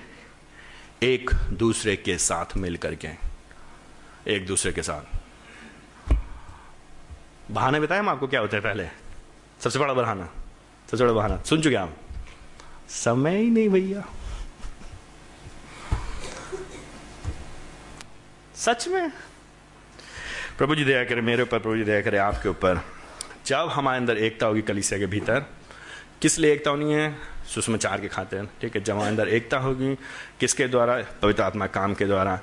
[1.03, 3.09] एक दूसरे के साथ मिलकर के,
[4.27, 6.13] एक दूसरे के साथ।
[7.51, 8.87] बहाने बताए हम आपको क्या होता है पहले?
[9.59, 10.29] सबसे बड़ा बहाना।
[10.91, 11.97] सबसे बड़ा बहाना सुन चुके आप
[12.89, 14.03] समय ही नहीं भैया
[18.55, 19.11] सच में
[20.57, 22.79] प्रभु जी दया करे, मेरे ऊपर प्रभु जी दया करे, आपके ऊपर।
[23.45, 25.45] जब हमारे अंदर एकता होगी कलिसिया के भीतर,
[26.21, 27.15] किस लिए एकता होनी है?
[27.53, 29.95] सुषमाचार के खातिर। ठीक है, जब हमारे अंदर एकता होगी,
[30.39, 31.01] किसके द्वारा?
[31.21, 32.39] पवित्र आत्मा काम के द्वारा।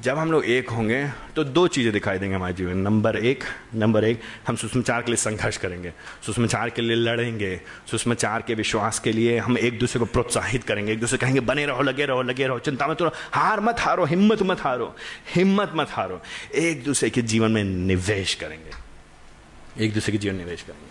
[0.00, 3.44] जब हम लोग एक होंगे तो दो चीज़ें दिखाई देंगे हमारे जीवन नंबर एक
[3.74, 5.92] नंबर एक, हम सुषमाचार के लिए संघर्ष करेंगे।
[6.26, 10.92] सुषमाचार के लिए लड़ेंगे। सुषमाचार के विश्वास के लिए हम एक दूसरे को प्रोत्साहित करेंगे।
[10.92, 14.04] एक दूसरे कहेंगे, बने रहो, लगे रहो लगे रहो, चिंता मत रहो हार मत हारो,
[14.04, 14.94] हिम्मत मत हारो,
[15.34, 16.20] हिम्मत मत हारो।
[16.54, 20.86] एक दूसरे के जीवन में निवेश करेंगे। एक दूसरे के जीवन निवेश करेंगे।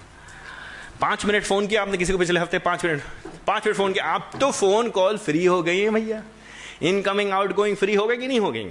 [1.01, 2.59] पाँच मिनट फ़ोन किया आपने किसी को पिछले हफ़्ते?
[2.59, 3.01] पाँच मिनट।
[3.47, 6.23] पाँच मिनट फ़ोन किया। आप तो फ़ोन कॉल फ्री हो गई है भैया।
[6.81, 8.65] इनकमिंग आउट गोइंग फ्री हो गई कि नहीं हो गई?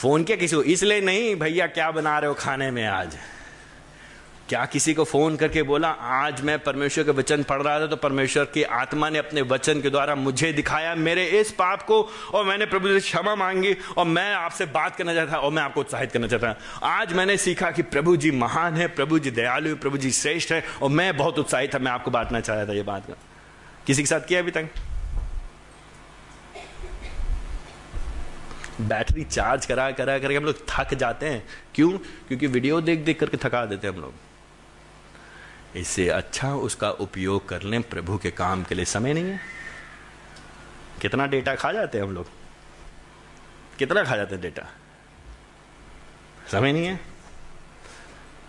[0.00, 0.62] फ़ोन किया किसी को?
[0.62, 3.16] इसलिए नहीं, भैया, क्या बना रहे हो खाने में आज?
[4.48, 7.96] क्या किसी को फ़ोन करके बोला, आज मैं परमेश्वर के वचन पढ़ रहा था तो
[7.96, 12.00] परमेश्वर की आत्मा ने अपने वचन के द्वारा मुझे दिखाया, मेरे इस पाप को,
[12.34, 15.80] और मैंने प्रभु से क्षमा मांगी, और मैं आपसे बात करना चाहता, और मैं आपको
[15.80, 19.98] उत्साहित करना चाहता। आज मैंने सीखा कि प्रभु जी महान है, प्रभु जी दयालु प्रभु
[19.98, 22.82] जी श्रेष्ठ है, और मैं बहुत उत्साहित था, मैं आपको बांटना चाह रहा था ये
[22.82, 23.16] बात
[23.86, 24.68] किसी के साथ किया अभी तक?
[28.88, 31.90] बैटरी चार्ज करा करा करके हम लोग थक जाते हैं। क्यों?
[31.98, 34.14] क्योंकि वीडियो देख देख करके थका देते हैं हम लोग।
[35.76, 39.40] इससे अच्छा उसका उपयोग कर लें प्रभु के काम के लिए। समय नहीं है।
[41.02, 42.26] कितना डेटा खा जाते हैं हम लोग?
[43.78, 44.70] कितना खा जाते हैं डेटा?
[46.52, 47.00] समय नहीं है।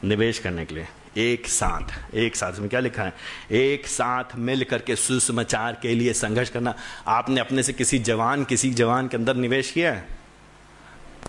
[0.03, 3.13] निवेश करने के लिए। एक साथ एक साथ। में क्या लिखा है?
[3.51, 6.75] एक साथ मिल करके सुसमाचार के लिए संघर्ष करना।
[7.07, 10.20] आपने अपने से किसी जवान किसी जवान के अंदर निवेश किया है?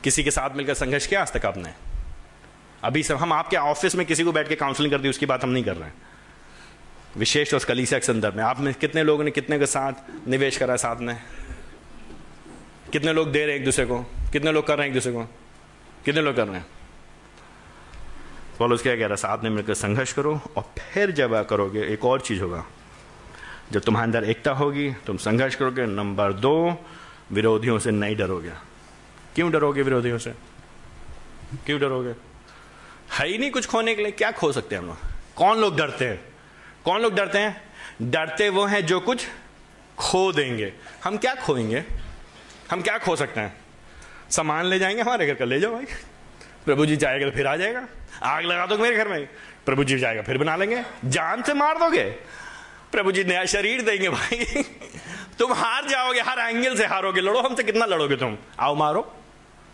[0.05, 1.71] किसी के साथ मिलकर संघर्ष किया आज तक आपने?
[2.85, 5.45] अभी सब हम आपके ऑफ़िस में किसी को बैठ के काउंसलिंग कर दी, उसकी बात
[5.45, 5.95] हम नहीं कर रहे हैं।
[7.17, 9.93] विशेष उस कलीसिया के संदर्भ में। आप में कितने लोगों ने कितने के साथ
[10.29, 11.23] निवेश करा है साथ में?
[12.93, 13.99] कितने लोग दे रहे हैं एक दूसरे को?
[14.33, 15.25] कितने लोग कर रहे हैं एक दूसरे को?
[16.05, 16.67] कितने लोग कर रहे हैं?
[18.59, 19.17] पॉलोस क्या कह रहा है?
[19.17, 22.65] साथ में मिलकर संघर्ष करो और फिर जब करोगे, एक और चीज़ होगा।
[23.73, 26.85] जब तुम्हारे अंदर एकता होगी, तुम संघर्ष करोगे। नंबर दो,
[27.33, 28.72] विरोधियों से नहीं डरोगे।
[29.35, 30.31] क्यों डरोगे विरोधियों से?
[31.67, 32.15] क्यों डरोगे?
[33.19, 34.99] है ही नहीं कुछ खोने के लिए। क्या खो सकते हैं हम लोग?
[35.37, 36.25] कौन लोग डरते हैं?
[36.85, 37.63] कौन लोग डरते हैं?
[38.03, 39.27] डरते वो हैं जो कुछ
[39.99, 40.73] खो देंगे।
[41.05, 41.85] हम क्या खोएँगे?
[42.71, 43.57] हम क्या खो सकते हैं?
[44.31, 45.85] सामान ले जाएँगे हमारे घर का। ले जाओ भाई।
[46.65, 47.87] प्रभु जी जाएगा तो फिर आ जाएगा।
[48.23, 49.29] आग लगा दोगे मेरे घर में।
[49.67, 52.05] प्रभु जी जाएगा फिर बना लेंगे। जान से मार दोगे।
[52.93, 54.63] प्रभु जी नया शरीर देंगे भाई।
[55.39, 58.39] तुम हार जाओगे, हर एंगल से हारोगे। लड़ो हमसे, कितना लड़ोगे तुम?
[58.61, 59.17] आओ मारो।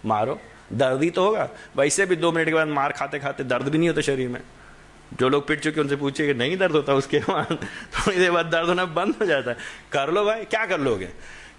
[0.09, 0.41] मारो।
[0.73, 3.79] दर्द ही तो होगा। वैसे भी दो मिनट के बाद मार खाते खाते दर्द भी
[3.79, 4.41] नहीं होता शरीर में।
[5.15, 8.47] जो लोग पिट चुके उनसे पूछे कि नहीं दर्द होता उसके बाद। थोड़ी देर बाद
[8.47, 9.57] दर्द होना बंद हो जाता है।
[9.93, 11.07] कर लो भाई, क्या कर लोगे?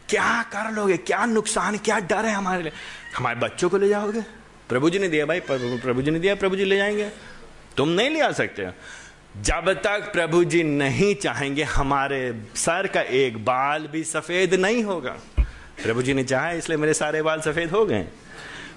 [0.09, 0.97] क्या कर लोगे?
[0.97, 2.71] क्या नुकसान, क्या डर है हमारे लिए?
[3.17, 4.21] हमारे बच्चों को ले जाओगे?
[4.69, 7.09] प्रभु जी ने दिया भाई प्रभु जी ने दिया, प्रभु जी ले जाएँगे।
[7.77, 8.67] तुम नहीं ले आ सकते।
[9.41, 15.17] जब तक प्रभु जी नहीं चाहेंगे, हमारे सर का एक बाल भी सफ़ेद नहीं होगा।
[15.83, 18.07] प्रभु जी ने चाहा, इसलिए मेरे सारे बाल सफ़ेद हो गए।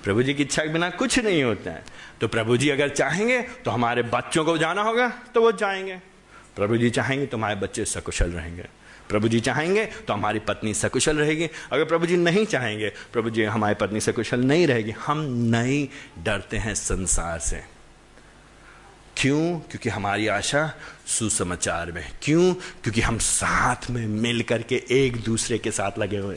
[0.04, 1.84] प्रभु जी की इच्छा के बिना कुछ नहीं होता है।
[2.20, 5.96] तो प्रभु जी अगर चाहेंगे तो हमारे बच्चों को जाना होगा तो वो जाएँगे।
[6.56, 8.64] प्रभु जी चाहेंगे तो हमारे बच्चे सकुशल रहेंगे।
[9.08, 13.44] प्रभु जी चाहेंगे तो हमारी पत्नी सकुशल रहेगी। अगर प्रभु जी नहीं चाहेंगे प्रभु जी
[13.44, 15.88] हमारी पत्नी सकुशल नहीं रहेगी। हम नहीं
[16.24, 17.64] डरते हैं संसार से।
[19.16, 19.58] क्यों?
[19.58, 20.74] क्योंकि हमारी आशा
[21.06, 22.54] सुसमाचार में क्यों?
[22.54, 26.36] क्योंकि हम साथ में मिल करके एक दूसरे के साथ लगे हुए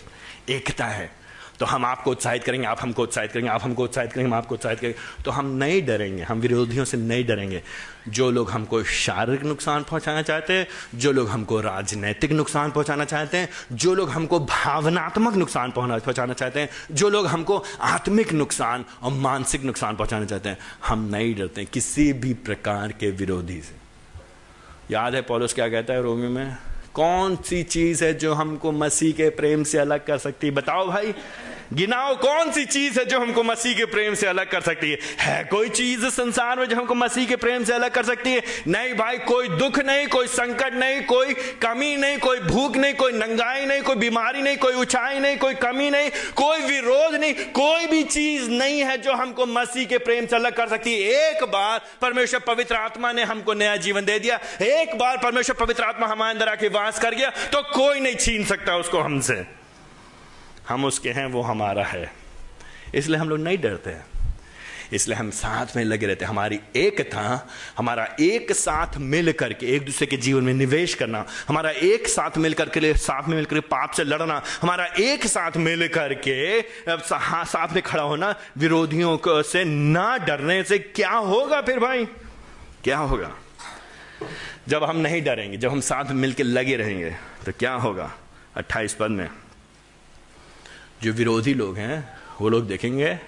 [0.50, 1.25] एकता है।
[1.60, 4.56] तो हम आपको उत्साहित करेंगे, आप हमको उत्साहित करेंगे, आप हमको उत्साहित करेंगे, हम आपको
[4.56, 7.64] उत्साहित करेंगे। तो हम नहीं डरेंगे, हम विरोधियों से नहीं डरेंगे।
[8.10, 13.38] जो लोग हमको शारीरिक नुकसान पहुंचाना चाहते हैं, जो लोग हमको राजनैतिक नुकसान पहुंचाना चाहते
[13.38, 19.12] हैं, जो लोग हमको भावनात्मक नुकसान पहुंचाना चाहते हैं, जो लोग हमको आत्मिक नुकसान और
[19.12, 23.76] मानसिक नुकसान पहुंचाना चाहते हैं, हम नहीं डरते किसी भी प्रकार के विरोधी से।
[24.92, 26.58] याद है पॉलिस क्या कहता है रोमी में?
[26.96, 31.14] कौन सी चीज़ है जो हमको मसीह के प्रेम से अलग कर सकती बताओ भाई।
[31.74, 34.98] गिनाओ कौन सी चीज़ है जो हमको मसीह के प्रेम से अलग कर सकती है?
[35.20, 38.44] है कोई चीज़ संसार में जो हमको मसीह के प्रेम से अलग कर सकती है?
[38.68, 43.12] नहीं भाई, कोई दुख नहीं, कोई संकट नहीं, कोई कमी नहीं, कोई भूख नहीं, कोई
[43.12, 47.88] नंगाई नहीं, कोई बीमारी नहीं, कोई ऊंचाई नहीं, कोई कमी नहीं, कोई विरोध नहीं, कोई
[47.88, 51.44] भी चीज़ नहीं है जो हमको मसीह के प्रेम से अलग कर सकती है। एक
[51.44, 56.08] बार परमेश्वर पवित्र आत्मा ने हमको नया जीवन दे दिया। एक बार परमेश्वर पवित्र आत्मा
[56.08, 59.65] हमारे अंदर आके वास कर गया तो कोई नहीं छीन सकता उसको हमसे।
[60.70, 62.12] हम उसके हैं, वो हमारा है।
[62.96, 64.06] इसलिए हम लोग नहीं डरते हैं।
[64.94, 69.86] इसलिए हम साथ में लगे रहते हैं। हमारी एकता, हमारा एक साथ मिल करके एक
[69.86, 73.92] दूसरे के जीवन में निवेश करना, हमारा एक साथ मिल करके साथ में मिलकर पाप
[73.92, 80.18] से लड़ना, हमारा एक साथ मिल करके साथ में खड़ा होना, विरोधियों को से ना
[80.18, 82.06] डरने से क्या होगा फिर भाई?
[82.84, 83.32] क्या होगा?
[84.68, 87.10] जब हम नहीं डरेंगे, जब हम साथ मिलकर लगे रहेंगे
[87.46, 88.12] तो क्या होगा?
[88.56, 89.30] अट्ठाईस पद में।
[91.04, 93.20] जो विरोधी लोग हैं, वो लोग देखेंगे,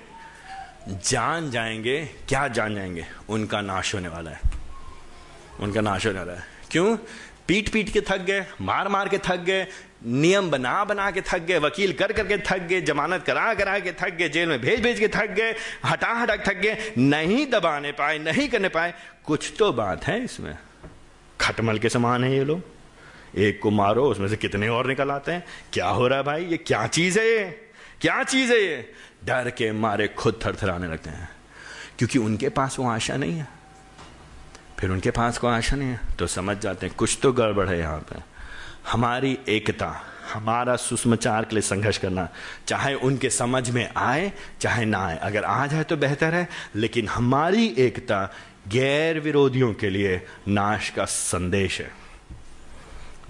[0.87, 3.05] जान जाएँगे, क्या जान जाएँगे?
[3.29, 4.39] उनका नाश होने वाला है।
[5.59, 6.97] उनका नाश होने वाला है। क्यों?
[7.47, 9.67] पीट पीट के थक गए, मार मार के थक गए,
[10.05, 13.91] नियम बना बना के थक गए, वकील कर करके थक गए, जमानत करा करा के
[13.91, 15.55] थक गए, जेल में भेज भेज के थक गए,
[15.85, 18.93] हटा हटा थक गए, नहीं दबाने पाए, नहीं करने पाए।
[19.25, 20.57] कुछ तो बात है इसमें।
[21.41, 22.76] खटमल के समान है ये लोग।
[23.35, 25.45] एक को मारो, उसमें से कितने और निकल आते हैं?
[25.73, 26.45] क्या हो रहा है भाई?
[26.45, 27.69] ये क्या चीज़ है ये?
[28.01, 28.93] क्या चीज़ है ये?
[29.25, 31.29] डर के मारे खुद थरथराने लगते हैं।
[31.97, 33.47] क्योंकि उनके पास वो आशा नहीं है।
[34.79, 37.79] फिर उनके पास कोई आशा नहीं है। तो समझ जाते हैं, कुछ तो गड़बड़ है
[37.79, 38.19] यहाँ पे।
[38.91, 40.03] हमारी एकता,
[40.33, 42.29] हमारा सुषमाचार के लिए संघर्ष करना,
[42.67, 47.07] चाहे उनके समझ में आए, चाहे ना आए। अगर आ जाए तो बेहतर है, लेकिन
[47.07, 48.33] हमारी एकता
[48.67, 52.06] गैर विरोधियों के लिए नाश का संदेश है।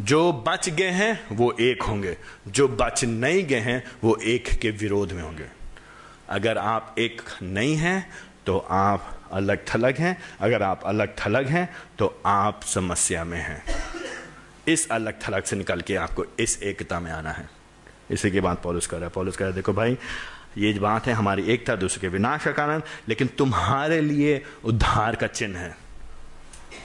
[0.01, 2.17] जो बच गए हैं, वो एक होंगे।
[2.47, 5.45] जो बच नहीं गए हैं, वो एक के विरोध में होंगे।
[6.29, 8.09] अगर आप एक नहीं हैं
[8.45, 11.69] तो आप अलग थलग हैं। अगर आप अलग थलग हैं
[11.99, 13.63] तो आप समस्या में हैं।
[14.67, 17.49] इस अलग थलग से निकल के आपको इस एकता में आना है।
[18.11, 19.97] इसी की बात पॉलिस कर रहा है, पॉलिस कर रहा है, देखो भाई,
[20.57, 25.27] ये बात है, हमारी एकता दूसरे के विनाश का कारण, लेकिन तुम्हारे लिए उद्धार का
[25.27, 25.86] चिन्ह है।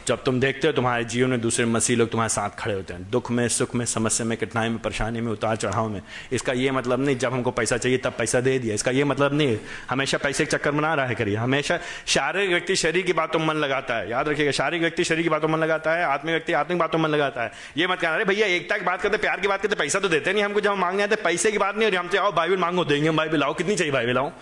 [0.07, 3.11] जब तुम देखते हो तुम्हारे जीवन में दूसरे मसीह लोग तुम्हारे साथ खड़े होते हैं।
[3.11, 6.01] दुख में, सुख में, समस्या में, कठिनाई में, परेशानी में, उतार चढ़ाव में।
[6.33, 9.35] इसका ये मतलब नहीं, जब हमको पैसा चाहिए तब पैसा दे दिया। इसका ये मतलब
[9.35, 9.59] नहीं,
[9.91, 13.47] हमेशा पैसे के चक्कर बना रहा है करिए। हमेशा शारीरिक व्यक्ति शरीर की बातों में
[13.47, 16.33] मन लगाता है। याद रखिएगा, शारीरिक व्यक्ति शरीर की बातों में मन लगाता है, आत्मिक
[16.33, 19.03] व्यक्ति आत्मिक बातों में मन लगाता है। ये मत कहना, अरे भैया, एकता की बात
[19.03, 21.59] करते, प्यार की बात करते, पैसा तो देते नहीं हमको। जब मांगने आते पैसे की
[21.59, 24.15] बात नहीं हो रही। हमसे आओ बाइबल मांगो, देंगे हम बाइबल लाओ कितनी चाहिए बाइबल
[24.15, 24.33] लाओ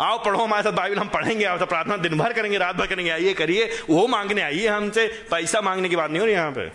[0.00, 3.10] आओ पढ़ो, हमारे साथ बाइबल हम पढ़ेंगे आप प्रार्थना दिन भर करेंगे, रात भर करेंगे,
[3.10, 6.70] आइए करिए, वो मांगने आइए हमसे, पैसा मांगने की बात नहीं हो रही यहाँ पे।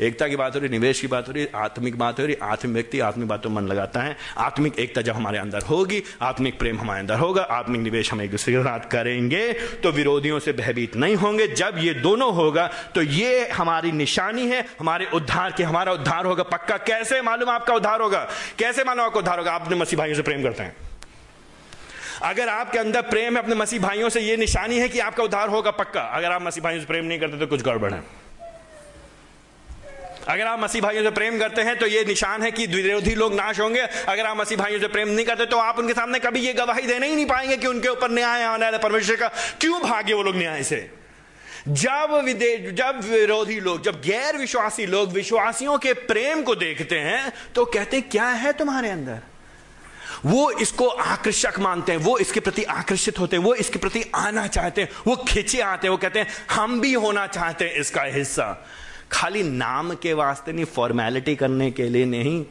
[0.00, 2.74] एकता की बात हो रही, निवेश की बात हो रही, आत्मिक बात हो रही, आत्मिक
[2.74, 7.00] व्यक्ति, आत्मिक बातों मन लगाता है। आत्मिक एकता जब हमारे अंदर होगी, आत्मिक प्रेम हमारे
[7.00, 11.16] अंदर होगा, आत्मिक निवेश हम एक दूसरे के साथ करेंगे तो विरोधियों से भयभीत नहीं
[11.16, 16.26] होंगे। जब ये दोनों होगा तो ये हमारी निशानी है, हमारे उद्धार की, हमारा उद्धार
[16.26, 17.22] होगा। पक्का कैसे?
[17.22, 18.28] मालूम आपका उद्धार होगा।
[18.58, 19.52] कैसे मालूम आपका उद्धार होगा?
[19.52, 20.89] आपने मसीह भाइयों से प्रेम करते हैं।
[22.22, 25.48] अगर आपके अंदर प्रेम है, अपने मसीह भाइयों से ये निशानी है कि आपका उद्धार
[25.48, 28.02] होगा पक्का। अगर आप मसीह भाइयों से प्रेम नहीं करते तो कुछ गड़बड़ है।
[30.28, 33.34] अगर आप मसीह भाइयों से प्रेम करते हैं तो ये निशान है कि विरोधी लोग
[33.34, 36.40] नाश होंगे। अगर आप मसीह भाइयों से प्रेम नहीं करते तो आप उनके सामने कभी
[36.40, 39.28] ये गवाही देने ही नहीं पाएँगे कि उनके ऊपर न्याय आने वाला परमेश्वर का
[39.60, 40.90] क्यों भागे वो लोग न्याय से?
[41.68, 47.32] जब विदेश जब विरोधी लोग, जब गैर विश्वासी लोग विश्वासियों के प्रेम को देखते हैं
[47.54, 49.18] तो कहते हैं, क्या है तुम्हारे अंदर?
[50.26, 54.46] वो इसको आकर्षक मानते हैं, वो इसके प्रति आकर्षित होते हैं, वो इसके प्रति आना
[54.46, 58.02] चाहते हैं, वो खिंचे आते हैं, वो कहते हैं, हम भी होना चाहते हैं इसका
[58.04, 58.52] हिस्सा।
[59.12, 62.44] खाली नाम के वास्ते नहीं फॉर्मेलिटी करने के लिए नहीं,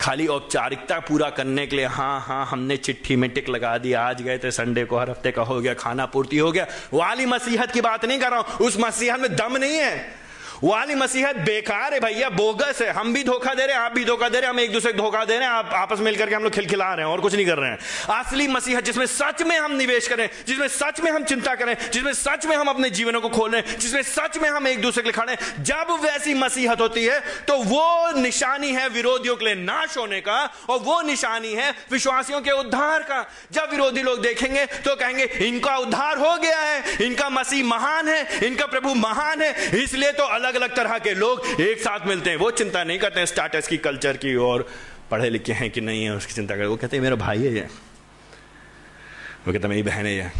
[0.00, 4.22] खाली औपचारिकता पूरा करने के लिए हाँ हाँ हमने चिट्ठी में टिक लगा दी, आज
[4.22, 7.70] गए थे संडे को, हर हफ़्ते का हो गया, खाना पूर्ति हो गया। वाली मसीहत
[7.70, 10.21] की बात नहीं कर रहा हूँ, उस मसीहत में दम नहीं है।
[10.62, 14.04] वाली मसीहत बेकार है भैया, बोगस है। हम भी धोखा दे रहे हैं, आप भी
[14.04, 16.04] धोखा दे रहे हैं, हम एक दूसरे को धोखा दे रहे हैं, आप आपस में
[16.04, 17.78] मिलकर के हम लोग खिलखिला रहे हैं और कुछ नहीं कर रहे हैं।
[18.16, 22.12] असली मसीहत जिसमें सच में हम निवेश करें, जिसमें सच में हम चिंता करें, जिसमें
[22.14, 25.08] सच में हम अपने जीवनों को खोल खोलें जिसमें सच में हम एक दूसरे के
[25.08, 29.96] लिए खड़े जब वैसी मसीहत होती है तो वो निशानी है विरोधियों के लिए नाश
[29.98, 30.38] होने का
[30.68, 35.76] और वो निशानी है विश्वासियों के उद्धार का। जब विरोधी लोग देखेंगे तो कहेंगे, इनका
[35.76, 40.51] उद्धार हो गया है, इनका मसीह महान है, इनका प्रभु महान है, इसलिए तो अलग
[40.52, 43.68] अलग अलग तरह के लोग एक साथ मिलते हैं। वो चिंता नहीं करते हैं स्टाटस
[43.68, 44.68] की कल्चर की और
[45.10, 47.54] पढ़े लिखे हैं कि नहीं है, उसकी चिंता करते वो कहते हैं, मेरा भाई है
[47.54, 47.68] ये।
[49.46, 50.30] वो कहते मेरी बहन है ये।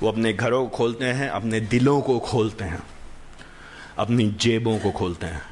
[0.00, 2.82] वो अपने घरों को खोलते हैं, अपने दिलों को खोलते हैं,
[3.98, 5.42] अपनी जेबों को खोलते हैं,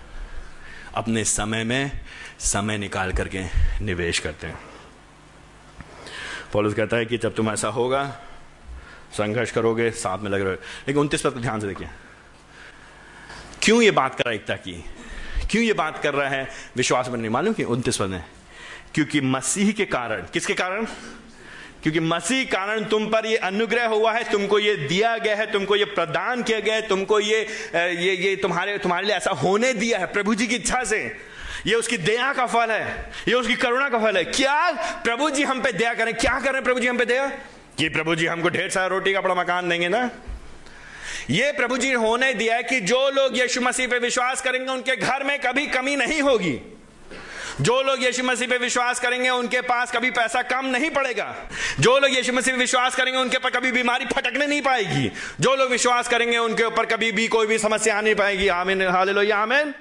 [0.94, 1.90] अपने समय में
[2.38, 3.44] समय निकाल करके
[3.84, 4.58] निवेश करते हैं।
[6.52, 8.20] पॉलिस कहता है कि जब तुम ऐसा होगा,
[9.12, 11.88] संघर्ष करोगे, साथ में लगे रहोगे। लेकिन उनतीस पर ध्यान से देखिए।
[13.66, 14.72] क्यों ये बात कर रहा है एकता की?
[15.50, 16.48] क्यों ये बात कर रहा है?
[16.76, 18.22] विश्वास बनने मालूम कि उन्तीस पद
[18.94, 20.84] क्योंकि मसीह के कारण, किसके कारण?
[21.82, 25.76] क्योंकि मसीह कारण तुम पर ये अनुग्रह हुआ है, तुमको ये दिया गया है, तुमको
[25.76, 27.40] ये प्रदान किया गया है, तुमको ये
[27.74, 31.00] ये ये तुम्हारे तुम्हारे लिए ऐसा होने दिया है प्रभु जी की इच्छा से।
[31.66, 34.72] ये उसकी दया का फल है। ये उसकी करुणा का फल है। क्या
[35.04, 36.14] प्रभु जी हम पे दया करें?
[36.14, 37.26] क्या करें प्रभु जी हम पे दया?
[37.78, 40.10] कि प्रभु जी हमको ढेर सारा रोटी का बड़ा मकान देंगे ना?
[41.30, 44.96] ये प्रभु जी होने दिया है कि जो लोग यीशु मसीह पे विश्वास करेंगे, उनके
[44.96, 46.60] घर में कभी कमी नहीं होगी।
[47.60, 51.36] जो लोग यीशु मसीह पे विश्वास करेंगे, उनके पास कभी पैसा कम नहीं पड़ेगा।
[51.80, 55.56] जो लोग यीशु मसीह पे विश्वास करेंगे, उनके ऊपर कभी बीमारी फटकने नहीं पाएगी। जो
[55.56, 59.74] लोग विश्वास करेंगे, उनके ऊपर कभी भी कोई भी समस्या नहीं पाएगी। आमीन आमेन आमेन।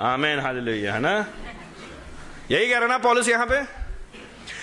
[0.00, 1.26] आमीन, हालेलुया, है ना?
[2.50, 3.77] यही कह रहा ना, पॉलिस यहाँ पे?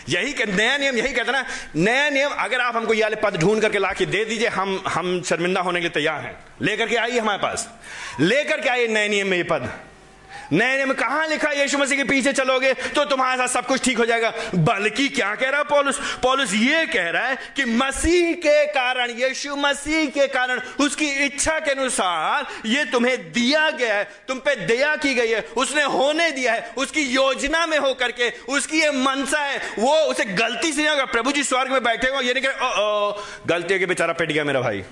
[0.09, 1.45] यही नया नियम यही कहता ना,
[1.75, 5.21] नया नियम, अगर आप हमको ये पद ढूंढ करके ला के दे दीजिए, हम हम
[5.21, 7.69] शर्मिंदा होने के लिए तैयार हैं। लेकर के आइए हमारे पास।
[8.19, 9.73] लेकर के आइए नए नियम में ये पद।
[10.51, 13.97] नए नियम कहाँ लिखा यीशु मसीह के पीछे चलोगे तो तुम्हारे साथ सब कुछ ठीक
[13.97, 15.99] हो जाएगा। बल्कि क्या कह रहा है पॉलुस?
[16.23, 21.59] पॉलुस ये कह रहा है कि मसीह के कारण, यीशु मसीह के कारण, उसकी इच्छा
[21.59, 26.29] के अनुसार ये तुम्हें दिया गया है, तुम पे दया की गई है, उसने होने
[26.31, 30.81] दिया है, उसकी योजना में होकर के, उसकी ये मनसा है, वो उसे गलती से
[30.81, 34.31] नहीं होगा प्रभु जी स्वर्ग में बैठे हो, ये नहीं कह गलती के बेचारा पिट
[34.31, 34.83] गया मेरा भाई।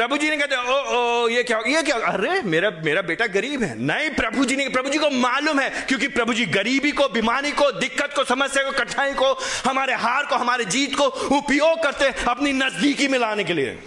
[0.00, 3.62] प्रभु जी ने कहते ओ ओ, ये क्या ये क्या, अरे मेरा मेरा बेटा गरीब
[3.62, 7.08] है। नहीं प्रभु जी ने प्रभु जी को मालूम है, क्योंकि प्रभु जी गरीबी को,
[7.08, 9.32] बीमारी को, दिक्कत को, समस्या को, कठिनाई को,
[9.66, 11.04] हमारे हार को, हमारे जीत को
[11.36, 13.78] उपयोग करते अपनी नजदीकी में लाने के लिए।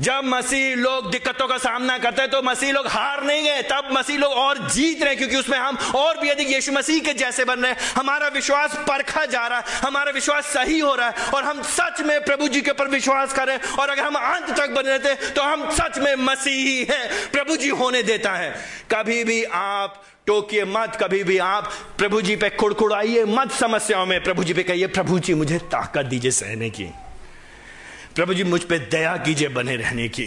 [0.00, 3.88] जब मसीह लोग दिक्कतों का सामना करते हैं तो मसीह लोग हार नहीं गए। तब
[3.92, 7.44] मसीह लोग और जीत रहे क्योंकि उसमें हम और भी अधिक यीशु मसीह के जैसे
[7.44, 11.30] बन रहे हैं। हमारा विश्वास परखा जा रहा है, हमारा विश्वास सही हो रहा है,
[11.34, 14.70] और हम सच में प्रभु जी के ऊपर विश्वास करें और अगर हम अंत तक
[14.70, 18.54] बने रहते तो हम सच में मसीही हैं प्रभु जी होने देता है।
[18.90, 24.22] कभी भी आप टोकिए मत, कभी भी आप प्रभु जी पे खुड़खुड़ाइए मत समस्याओं में,
[24.24, 26.90] प्रभु जी पे कहिए, प्रभु जी, मुझे ताकत दीजिए सहने की।
[28.20, 30.24] प्रभु जी, मुझ पर दया कीजिए बने रहने की।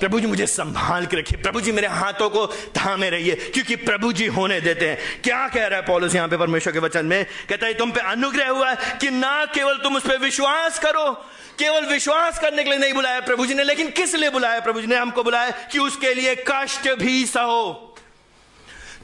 [0.00, 4.12] प्रभु जी, मुझे संभाल के रखिए। प्रभु जी, मेरे हाथों को थामे रहिए, क्योंकि प्रभु
[4.12, 7.26] जी होने देते हैं। क्या कह रहा है पॉलिस यहाँ पे परमेश्वर के वचन में?
[7.48, 11.12] कहता है, तुम पे अनुग्रह हुआ है कि ना केवल तुम उस पर विश्वास करो,
[11.58, 14.80] केवल विश्वास करने के लिए नहीं बुलाया प्रभु जी ने, लेकिन किस लिए बुलाया प्रभु
[14.80, 14.96] जी ने?
[14.96, 17.96] हमको बुलाया कि उसके लिए कष्ट भी सहो।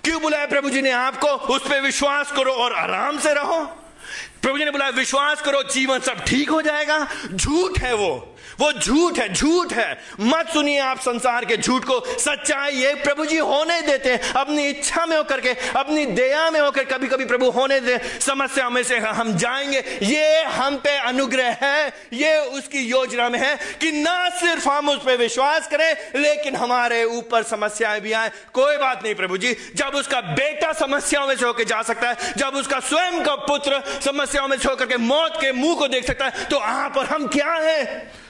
[0.05, 0.91] क्यों बुलाया प्रभु जी ने?
[0.91, 3.86] आपको उस पर विश्वास करो और आराम से रहो।
[4.47, 8.73] प्रभु जी ने बोला विश्वास करो जीवन सब ठीक हो जाएगा। झूठ है वो। वो
[8.73, 13.39] झूठ है झूठ है। मत सुनिए आप संसार के झूठ को। सच्चाई ये प्रभु जी
[13.39, 17.51] होने देते हैं। अपनी इच्छा में होकर के, अपनी दया में होकर कभी कभी प्रभु
[17.51, 23.29] होने दे। समस्या में से हम जाएँगे। ये हम पे अनुग्रह है। ये उसकी योजना
[23.29, 28.13] में है कि ना सिर्फ़ हम उस पर विश्वास करें, लेकिन हमारे ऊपर समस्याएँ भी
[28.13, 32.09] आए। कोई बात नहीं प्रभु जी। जब उसका बेटा समस्याओं में से होकर जा सकता
[32.09, 35.89] है, जब उसका स्वयं का पुत्र समस्याओं में से होकर के मौत के मुँह को
[35.89, 38.26] देख सकता है तो आप और हम क्या है?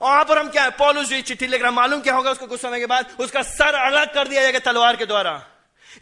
[0.00, 0.70] वहाँ पर हम क्या है?
[0.70, 3.06] पॉलुस जी चिट्ठी लिख रहा मालूम क्या होगा उसको कुछ समय के बाद?
[3.20, 5.49] उसका सर अलग कर दिया जाएगा तलवार के द्वारा।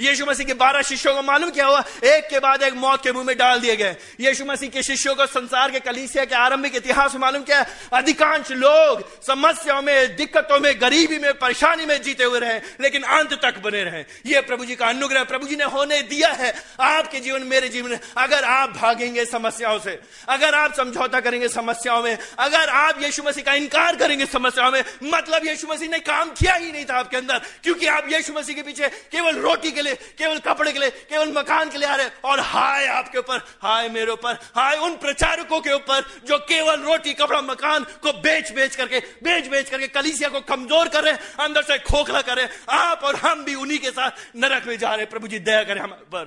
[0.01, 1.85] यीशु मसीह के बारह शिष्यों को मालूम क्या हुआ?
[2.05, 5.15] एक के बाद एक मौत के मुँह में डाल दिए गए। यीशु मसीह के शिष्यों
[5.15, 7.65] को संसार के कलीसिया के आरंभिक इतिहास में मालूम क्या?
[7.93, 13.33] अधिकांश लोग समस्याओं में, दिक्कतों में, गरीबी में, परेशानी में जीते हुए रहे, लेकिन अंत
[13.33, 17.21] तक बने रहे। ये प्रभु जी का अनुग्रह प्रभु जी ने होने दिया है। आपके
[17.21, 22.69] जीवन, मेरे जीवन अगर आप भागेंगे समस्याओं से, अगर आप समझौता करेंगे समस्याओं में, अगर
[22.69, 26.73] आप यीशु मसीह का इनकार करेंगे समस्याओं में मतलब यीशु मसीह ने काम किया ही
[26.73, 30.39] नहीं था आपके अंदर, क्योंकि आप यीशु मसीह के पीछे केवल रोटी के लिए, केवल
[30.43, 34.13] कपड़े के लिए, केवल मकान के लिए आ रहे और हाय आपके ऊपर, हाय मेरे
[34.13, 38.99] ऊपर, हाय उन प्रचारकों के ऊपर जो केवल रोटी, कपड़ा, मकान को बेच बेच करके,
[39.23, 43.17] बेच बेच करके कलीसिया को कमज़ोर कर रहे अंदर से खोखला कर रहे आप और
[43.17, 46.25] हम भी उन्हीं के साथ नरक में जा रहे प्रभु जी, दया करें हम पर।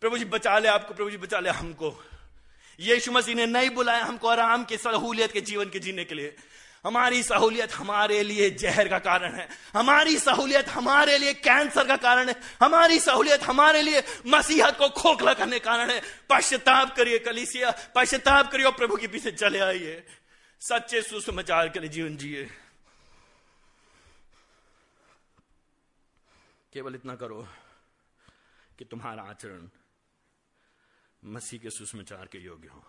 [0.00, 1.94] प्रभु जी, बचा ले आपको, प्रभु जी, बचा ले हमको।
[2.78, 6.34] यीशु मसीह ने नहीं बुलाया हमको आराम की, सहूलियत के जीवन के जीने के लिए।
[6.86, 12.28] हमारी सहूलियत हमारे लिए जहर का कारण है। हमारी सहूलियत हमारे लिए कैंसर का कारण
[12.28, 18.52] है। हमारी सहूलियत हमारे लिए मसीहत को खोखला करने कारण है। पश्चाताप करिए कलिसिया, पश्चाताप
[18.52, 20.06] करिए प्रभु के पीछे चले आइए।
[20.60, 22.44] सच्चे सुसमाचार के लिए जीवन जिए।
[26.72, 27.48] केवल इतना करो
[28.78, 29.68] कि तुम्हारा आचरण
[31.24, 32.84] मसीह के सुसमाचार के योग्य हो।